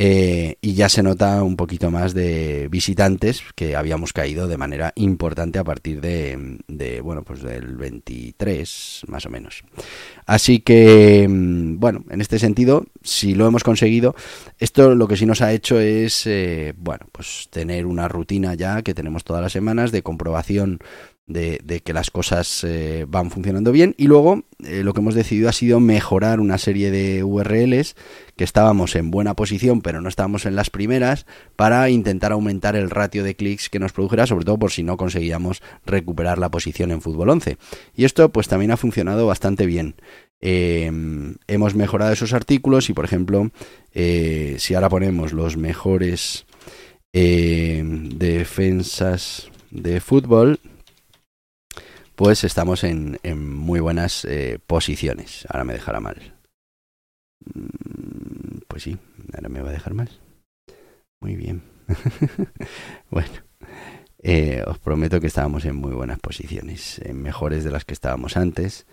Eh, 0.00 0.58
y 0.60 0.74
ya 0.74 0.88
se 0.88 1.02
nota 1.02 1.42
un 1.42 1.56
poquito 1.56 1.90
más 1.90 2.14
de 2.14 2.68
visitantes 2.70 3.42
que 3.56 3.74
habíamos 3.74 4.12
caído 4.12 4.46
de 4.46 4.56
manera 4.56 4.92
importante 4.94 5.58
a 5.58 5.64
partir 5.64 6.00
de, 6.00 6.60
de, 6.68 7.00
bueno 7.00 7.24
pues 7.24 7.42
del 7.42 7.76
23 7.76 9.02
más 9.08 9.26
o 9.26 9.30
menos. 9.30 9.64
Así 10.24 10.60
que 10.60 11.26
mm, 11.28 11.80
bueno 11.80 12.04
en 12.10 12.20
este 12.20 12.38
sentido 12.38 12.86
si 13.02 13.34
lo 13.34 13.48
hemos 13.48 13.64
conseguido 13.64 14.14
esto 14.60 14.94
lo 14.94 15.08
que 15.08 15.16
sí 15.16 15.26
nos 15.26 15.42
ha 15.42 15.52
hecho 15.52 15.80
es 15.80 16.28
eh, 16.28 16.74
bueno 16.76 17.06
pues 17.10 17.48
tener 17.50 17.84
una 17.84 18.06
rutina 18.06 18.54
ya 18.54 18.82
que 18.82 18.94
tenemos 18.94 19.24
todas 19.24 19.42
las 19.42 19.52
semanas 19.52 19.90
de 19.90 20.02
comprobación 20.02 20.78
de, 21.28 21.80
que 21.84 21.92
las 21.92 22.10
cosas 22.10 22.64
eh, 22.64 23.04
van 23.06 23.30
funcionando 23.30 23.70
bien. 23.70 23.94
Y 23.98 24.08
luego 24.08 24.42
eh, 24.64 24.82
lo 24.82 24.94
que 24.94 25.00
hemos 25.00 25.14
decidido 25.14 25.48
ha 25.48 25.52
sido 25.52 25.78
mejorar 25.78 26.40
una 26.40 26.58
serie 26.58 26.90
de 26.90 27.22
URLs 27.22 27.94
que 28.36 28.44
estábamos 28.44 28.96
en 28.96 29.10
buena 29.10 29.34
posición 29.34 29.82
pero 29.82 30.00
no 30.00 30.08
estábamos 30.08 30.46
en 30.46 30.56
las 30.56 30.70
primeras 30.70 31.26
para 31.56 31.90
intentar 31.90 32.32
aumentar 32.32 32.76
el 32.76 32.88
ratio 32.90 33.22
de 33.24 33.36
clics 33.36 33.68
que 33.68 33.78
nos 33.78 33.92
produjera 33.92 34.26
sobre 34.26 34.44
todo 34.44 34.58
por 34.58 34.72
si 34.72 34.82
no 34.82 34.96
conseguíamos 34.96 35.62
recuperar 35.84 36.38
la 36.38 36.50
posición 36.50 36.90
en 36.92 37.02
fútbol 37.02 37.28
11 37.30 37.58
y 37.94 38.04
esto 38.04 38.30
pues 38.30 38.48
también 38.48 38.70
ha 38.70 38.76
funcionado 38.76 39.26
bastante 39.26 39.66
bien. 39.66 39.96
Em, 40.40 41.34
hemos 41.48 41.74
mejorado 41.74 42.12
esos 42.12 42.32
artículos 42.32 42.88
y 42.90 42.92
por 42.92 43.04
ejemplo 43.04 43.50
eh, 43.92 44.54
si 44.58 44.74
ahora 44.74 44.88
ponemos 44.88 45.32
los 45.32 45.56
mejores 45.56 46.46
defensas 48.20 49.50
de 49.70 50.00
fútbol 50.00 50.60
pues 52.18 52.42
estamos 52.42 52.82
en, 52.82 53.16
muy 53.48 53.78
buenas 53.78 54.24
eh, 54.24 54.58
posiciones. 54.66 55.46
Ahora 55.48 55.62
me 55.62 55.74
dejará 55.74 56.00
mal. 56.00 56.36
Mm, 57.54 58.58
pues 58.66 58.82
sí, 58.82 58.98
ahora 59.32 59.48
me 59.48 59.60
va 59.60 59.68
a 59.68 59.72
dejar 59.72 59.94
mal. 59.94 60.10
Muy 61.20 61.36
bien. 61.36 61.62
bueno, 63.10 63.30
eh, 64.20 64.64
os 64.66 64.80
prometo 64.80 65.20
que 65.20 65.28
estábamos 65.28 65.64
en 65.64 65.76
muy 65.76 65.92
buenas 65.92 66.18
posiciones, 66.18 66.98
en 67.04 67.22
mejores 67.22 67.62
de 67.62 67.70
las 67.70 67.84
que 67.84 67.94
estábamos 67.94 68.36
antes. 68.36 68.84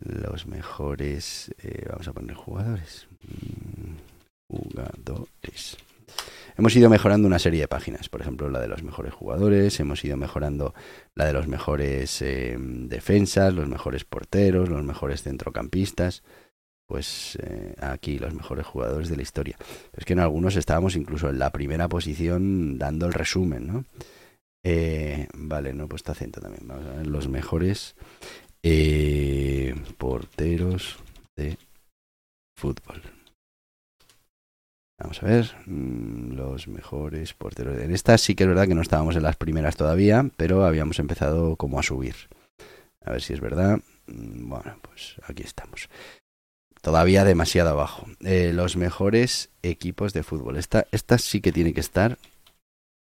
Los 0.00 0.48
mejores, 0.48 1.54
eh, 1.62 1.86
vamos 1.88 2.08
a 2.08 2.12
poner 2.12 2.34
jugadores. 2.34 3.06
Mm, 3.22 3.94
jugadores 4.48 5.76
hemos 6.58 6.74
ido 6.74 6.90
mejorando 6.90 7.26
una 7.26 7.38
serie 7.38 7.60
de 7.60 7.68
páginas, 7.68 8.08
por 8.08 8.20
ejemplo 8.20 8.50
la 8.50 8.60
de 8.60 8.68
los 8.68 8.82
mejores 8.82 9.14
jugadores, 9.14 9.78
hemos 9.80 10.04
ido 10.04 10.16
mejorando 10.16 10.74
la 11.14 11.24
de 11.24 11.32
los 11.32 11.46
mejores 11.46 12.20
em, 12.20 12.88
defensas, 12.88 13.54
los 13.54 13.68
mejores 13.68 14.04
porteros, 14.04 14.68
los 14.68 14.82
mejores 14.82 15.22
centrocampistas, 15.22 16.22
pues 16.86 17.38
eh, 17.42 17.74
aquí 17.80 18.18
los 18.18 18.34
mejores 18.34 18.66
jugadores 18.66 19.08
de 19.08 19.16
la 19.16 19.22
historia. 19.22 19.56
es 19.96 20.04
que 20.04 20.14
en 20.14 20.20
algunos 20.20 20.56
estábamos 20.56 20.96
incluso 20.96 21.30
en 21.30 21.38
la 21.38 21.52
primera 21.52 21.88
posición 21.88 22.76
dando 22.76 23.06
el 23.06 23.12
resumen, 23.12 23.66
¿no? 23.66 23.84
Eh, 24.64 25.28
vale, 25.34 25.72
no 25.72 25.84
he 25.84 25.88
puesto 25.88 26.12
acento 26.12 26.40
también. 26.40 26.66
Vamos 26.66 26.86
a 26.86 26.96
ver 26.96 27.06
los 27.06 27.28
mejores 27.28 27.94
eh, 28.62 29.74
porteros 29.96 30.98
de 31.36 31.56
fútbol. 32.56 33.00
Vamos 34.98 35.22
a 35.22 35.26
ver, 35.26 35.54
mm, 35.66 36.32
los 36.34 36.66
mejores 36.66 37.32
porteros. 37.32 37.78
En 37.78 37.92
esta 37.92 38.18
sí 38.18 38.34
que 38.34 38.44
es 38.44 38.48
verdad 38.48 38.66
que 38.66 38.74
no 38.74 38.82
estábamos 38.82 39.14
en 39.14 39.22
las 39.22 39.36
primeras 39.36 39.76
todavía, 39.76 40.28
pero 40.36 40.64
habíamos 40.64 40.98
empezado 40.98 41.56
como 41.56 41.78
a 41.78 41.84
subir. 41.84 42.16
A 43.04 43.12
ver 43.12 43.22
si 43.22 43.32
es 43.32 43.40
verdad. 43.40 43.78
Mm, 44.06 44.48
bueno, 44.48 44.76
pues 44.82 45.16
aquí 45.22 45.44
estamos. 45.44 45.88
Todavía 46.82 47.24
demasiado 47.24 47.70
abajo. 47.70 48.06
Eh, 48.24 48.52
los 48.52 48.76
mejores 48.76 49.50
equipos 49.62 50.12
de 50.12 50.24
fútbol. 50.24 50.56
Esta, 50.56 50.86
esta 50.90 51.18
sí 51.18 51.40
que 51.40 51.52
tiene 51.52 51.72
que 51.72 51.80
estar 51.80 52.18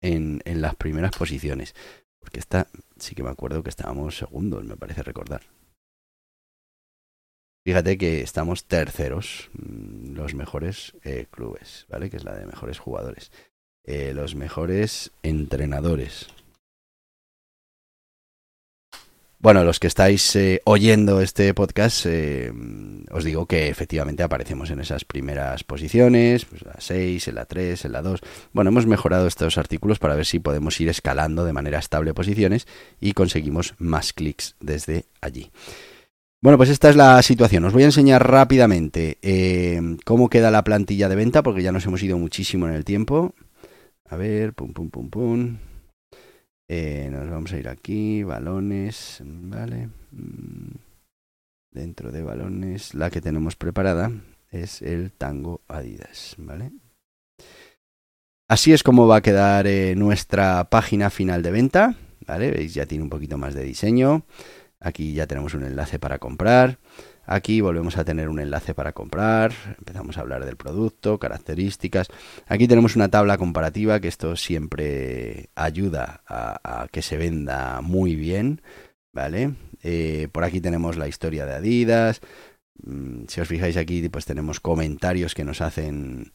en, 0.03 0.40
en 0.44 0.61
las 0.62 0.75
primeras 0.75 1.12
posiciones. 1.12 1.75
Porque 2.18 2.40
esta 2.40 2.66
sí 2.99 3.14
que 3.14 3.22
me 3.22 3.31
acuerdo 3.31 3.62
que 3.62 3.70
estábamos 3.70 4.18
segundos, 4.18 4.64
me 4.64 4.77
parece 4.77 5.05
recordar. 5.05 5.42
Fíjate 7.66 7.98
que 7.98 8.20
estamos 8.20 8.66
terceros, 8.66 9.50
mm, 9.55 10.14
los 10.14 10.37
mejores 10.37 10.92
eh, 11.02 11.26
clubes, 11.29 11.85
¿vale? 11.88 12.09
Que 12.09 12.18
es 12.18 12.22
la 12.22 12.37
de 12.37 12.46
mejores 12.46 12.79
jugadores. 12.79 13.33
Eh, 13.83 14.12
los 14.14 14.37
mejores 14.37 15.11
entrenadores. 15.24 16.29
Bueno, 19.40 19.64
los 19.64 19.81
que 19.81 19.88
estáis 19.88 20.37
eh, 20.37 20.62
oyendo 20.64 21.20
este 21.20 21.52
podcast, 21.55 22.07
os 23.11 23.24
digo 23.24 23.46
que 23.46 23.68
efectivamente 23.68 24.22
aparecemos 24.22 24.70
en 24.70 24.79
esas 24.79 25.05
primeras 25.05 25.64
posiciones, 25.64 26.44
pues 26.44 26.62
la 26.62 26.76
6, 26.79 27.26
en 27.26 27.35
la 27.35 27.46
3, 27.46 27.85
en 27.85 27.92
la 27.92 28.02
2. 28.02 28.20
Bueno, 28.52 28.70
hemos 28.70 28.87
mejorado 28.87 29.26
estos 29.26 29.59
artículos 29.59 29.98
para 29.98 30.14
ver 30.14 30.24
si 30.24 30.38
podemos 30.38 30.81
ir 30.81 30.88
escalando 30.88 31.44
de 31.44 31.52
manera 31.52 31.81
estable 31.81 32.14
posiciones 32.14 32.68
y 33.00 33.12
conseguimos 33.12 33.74
más 33.79 34.12
clics 34.12 34.55
desde 34.61 35.07
allí. 35.20 35.50
Bueno, 36.42 36.59
pues 36.59 36.70
esta 36.70 36.90
es 36.90 36.96
la 36.96 37.20
situación. 37.22 37.64
Os 37.64 37.72
voy 37.72 37.83
a 37.83 37.87
enseñar 37.87 38.29
rápidamente 38.31 39.18
eh, 39.22 39.81
cómo 40.05 40.29
queda 40.29 40.51
la 40.51 40.64
plantilla 40.64 41.09
de 41.09 41.16
venta, 41.16 41.42
porque 41.42 41.62
ya 41.62 41.72
nos 41.72 41.87
hemos 41.87 42.03
ido 42.03 42.18
muchísimo 42.18 42.68
en 42.68 42.75
el 42.75 42.85
tiempo. 42.85 43.35
A 44.09 44.16
ver, 44.16 44.53
pum, 44.55 44.72
pum, 44.72 44.90
pum, 44.90 45.11
pum. 45.11 45.57
Eh, 46.68 47.09
nos 47.11 47.31
vamos 47.31 47.53
a 47.53 47.59
ir 47.59 47.68
aquí, 47.68 48.22
balones, 48.22 49.22
vale. 49.25 49.88
Mm, 50.12 50.77
dentro 51.72 52.12
de 52.12 52.22
balones, 52.22 52.94
la 52.94 53.11
que 53.11 53.20
tenemos 53.20 53.57
preparada 53.57 54.11
es 54.51 54.83
el 54.83 55.12
Tango 55.12 55.62
Adidas, 55.68 56.35
¿vale? 56.38 56.72
Así 58.49 58.72
es 58.72 58.83
como 58.83 59.09
va 59.09 59.16
a 59.16 59.22
quedar 59.22 59.66
eh, 59.66 59.94
nuestra 59.96 60.64
página 60.70 61.11
final 61.11 61.42
de 61.42 61.51
venta, 61.51 61.96
¿vale? 62.27 62.51
Veis, 62.51 62.75
ya 62.75 62.87
tiene 62.87 63.05
un 63.05 63.11
poquito 63.11 63.38
más 63.38 63.55
de 63.55 63.64
diseño. 63.64 64.25
Aquí 64.81 65.15
ya 65.15 65.27
tenemos 65.27 65.55
un 65.55 65.65
enlace 65.65 65.99
para 65.99 66.19
comprar. 66.19 66.79
Aquí 67.25 67.61
volvemos 67.61 67.97
a 67.97 68.05
tener 68.05 68.29
un 68.29 68.41
enlace 68.41 68.75
para 68.75 68.93
comprar. 68.93 69.53
Empezamos 69.79 70.17
a 70.17 70.21
hablar 70.21 70.45
del 70.45 70.57
producto, 70.57 71.19
características. 71.19 72.09
Aquí 72.47 72.69
tenemos 72.69 72.95
una 72.95 73.09
tabla 73.09 73.39
comparativa 73.39 74.01
que 74.01 74.09
esto 74.09 74.37
siempre 74.37 75.51
ayuda 75.55 76.23
a, 76.27 76.87
que 76.93 77.03
se 77.03 77.17
venda 77.17 77.81
muy 77.81 78.15
bien. 78.15 78.62
¿Vale? 79.12 79.55
Eh, 79.83 80.29
por 80.31 80.45
aquí 80.45 80.61
tenemos 80.61 80.97
la 80.97 81.09
historia 81.09 81.47
de 81.47 81.55
Adidas. 81.55 82.21
Mm, 82.83 83.25
si 83.29 83.41
os 83.41 83.49
fijáis 83.49 83.77
aquí, 83.79 84.07
pues 84.11 84.27
tenemos 84.27 84.61
comentarios 84.61 85.35
que 85.35 85.45
nos 85.45 85.62
hacen 85.62 86.33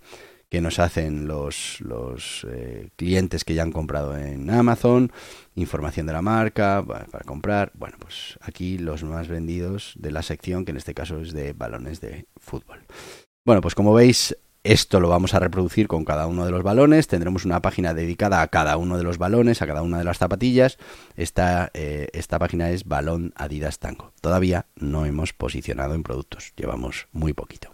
que 0.52 0.60
nos 0.60 0.80
hacen 0.80 1.28
los, 1.28 1.80
los 1.80 2.46
eh, 2.50 2.90
clientes 2.98 3.46
que 3.46 3.54
ya 3.54 3.64
han 3.64 3.72
comprado 3.72 4.18
en 4.18 4.50
Amazon, 4.50 5.10
información 5.56 6.08
de 6.08 6.14
la 6.14 6.22
marca 6.22 6.84
para 6.86 7.24
comprar. 7.24 7.72
Bueno, 7.74 7.96
pues 7.98 8.38
aquí 8.42 8.78
los 8.78 9.06
más 9.06 9.30
vendidos 9.30 9.94
de 9.98 10.12
la 10.12 10.22
sección, 10.22 10.66
que 10.66 10.72
en 10.72 10.78
este 10.78 10.94
caso 10.94 11.22
es 11.22 11.32
de 11.32 11.54
balones 11.54 12.02
de 12.02 12.26
fútbol. 12.38 12.80
Bueno, 13.46 13.62
pues 13.62 13.76
como 13.76 13.94
veis, 13.94 14.36
esto 14.66 15.00
lo 15.00 15.08
vamos 15.08 15.34
a 15.34 15.40
reproducir 15.40 15.88
con 15.88 16.04
cada 16.04 16.28
uno 16.28 16.44
de 16.44 16.52
los 16.52 16.64
balones. 16.64 17.08
Tendremos 17.08 17.46
una 17.46 17.62
página 17.62 17.94
dedicada 17.94 18.42
a 18.42 18.48
cada 18.50 18.76
uno 18.76 18.98
de 18.98 19.06
los 19.06 19.18
balones, 19.18 19.62
a 19.62 19.68
cada 19.68 19.84
una 19.84 20.00
de 20.00 20.04
las 20.04 20.18
zapatillas. 20.18 20.78
Esta, 21.16 21.72
eh, 21.74 22.10
esta 22.12 22.40
página 22.40 22.72
es 22.72 22.84
Balón 22.84 23.32
Adidas 23.38 23.80
Tango. 23.80 24.12
Todavía 24.20 24.66
no 24.76 25.06
hemos 25.06 25.32
posicionado 25.32 25.96
en 25.96 26.04
productos, 26.04 26.52
llevamos 26.58 27.08
muy 27.14 27.32
poquito. 27.32 27.74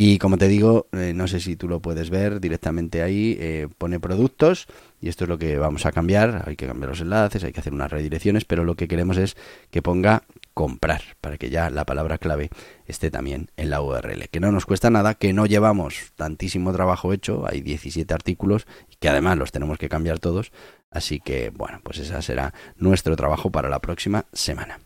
Y 0.00 0.18
como 0.18 0.38
te 0.38 0.46
digo, 0.46 0.86
eh, 0.92 1.12
no 1.12 1.26
sé 1.26 1.40
si 1.40 1.56
tú 1.56 1.66
lo 1.68 1.82
puedes 1.82 2.08
ver 2.08 2.40
directamente 2.40 3.02
ahí, 3.02 3.36
eh, 3.40 3.66
pone 3.78 3.98
productos 3.98 4.68
y 5.00 5.08
esto 5.08 5.24
es 5.24 5.28
lo 5.28 5.38
que 5.38 5.58
vamos 5.58 5.86
a 5.86 5.92
cambiar. 5.92 6.44
Hay 6.46 6.54
que 6.54 6.68
cambiar 6.68 6.90
los 6.90 7.00
enlaces, 7.00 7.42
hay 7.42 7.52
que 7.52 7.58
hacer 7.58 7.74
unas 7.74 7.90
redirecciones, 7.90 8.44
pero 8.44 8.62
lo 8.62 8.76
que 8.76 8.86
queremos 8.86 9.16
es 9.16 9.36
que 9.72 9.82
ponga 9.82 10.22
comprar 10.54 11.02
para 11.20 11.36
que 11.36 11.50
ya 11.50 11.68
la 11.68 11.84
palabra 11.84 12.18
clave 12.18 12.48
esté 12.86 13.10
también 13.10 13.50
en 13.56 13.70
la 13.70 13.82
URL. 13.82 14.28
Que 14.30 14.38
no 14.38 14.52
nos 14.52 14.66
cuesta 14.66 14.88
nada, 14.88 15.14
que 15.14 15.32
no 15.32 15.46
llevamos 15.46 16.12
tantísimo 16.14 16.72
trabajo 16.72 17.12
hecho, 17.12 17.44
hay 17.48 17.60
17 17.60 18.14
artículos 18.14 18.68
que 19.00 19.08
además 19.08 19.36
los 19.36 19.50
tenemos 19.50 19.78
que 19.78 19.88
cambiar 19.88 20.20
todos. 20.20 20.52
Así 20.92 21.18
que 21.18 21.50
bueno, 21.50 21.80
pues 21.82 21.98
ese 21.98 22.22
será 22.22 22.54
nuestro 22.76 23.16
trabajo 23.16 23.50
para 23.50 23.68
la 23.68 23.80
próxima 23.80 24.26
semana. 24.32 24.78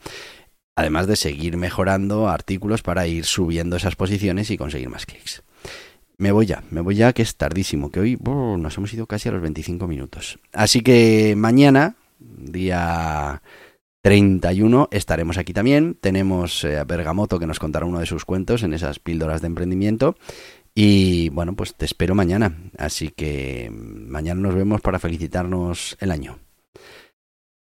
Además 0.74 1.06
de 1.06 1.16
seguir 1.16 1.56
mejorando 1.56 2.28
artículos 2.28 2.82
para 2.82 3.06
ir 3.06 3.24
subiendo 3.24 3.76
esas 3.76 3.96
posiciones 3.96 4.50
y 4.50 4.56
conseguir 4.56 4.88
más 4.88 5.06
clics. 5.06 5.42
Me 6.16 6.32
voy 6.32 6.46
ya, 6.46 6.62
me 6.70 6.80
voy 6.80 6.94
ya 6.94 7.12
que 7.12 7.22
es 7.22 7.37
tardísimo, 7.37 7.90
que 7.90 8.00
hoy 8.00 8.16
nos 8.22 8.76
hemos 8.78 8.92
ido 8.94 9.06
casi 9.06 9.28
a 9.28 9.32
los 9.32 9.42
25 9.42 9.87
minutos. 9.87 10.38
Así 10.52 10.80
que 10.80 11.35
mañana, 11.37 11.96
día 12.18 13.42
31, 14.02 14.88
estaremos 14.90 15.38
aquí 15.38 15.52
también. 15.52 15.96
Tenemos 16.00 16.64
a 16.64 16.85
Bergamoto 16.85 17.38
que 17.38 17.46
nos 17.46 17.58
contará 17.58 17.87
uno 17.87 18.00
de 18.00 18.06
sus 18.06 18.24
cuentos 18.24 18.62
en 18.62 18.74
esas 18.74 18.98
píldoras 18.98 19.40
de 19.40 19.48
emprendimiento. 19.48 20.16
Y 20.74 21.28
bueno, 21.30 21.54
pues 21.54 21.74
te 21.74 21.85
espero 21.85 22.14
mañana. 22.14 22.56
Así 22.78 23.11
que 23.11 23.70
mañana 23.72 24.40
nos 24.40 24.54
vemos 24.54 24.80
para 24.80 24.98
felicitarnos 24.98 25.96
el 26.00 26.11
año. 26.11 26.38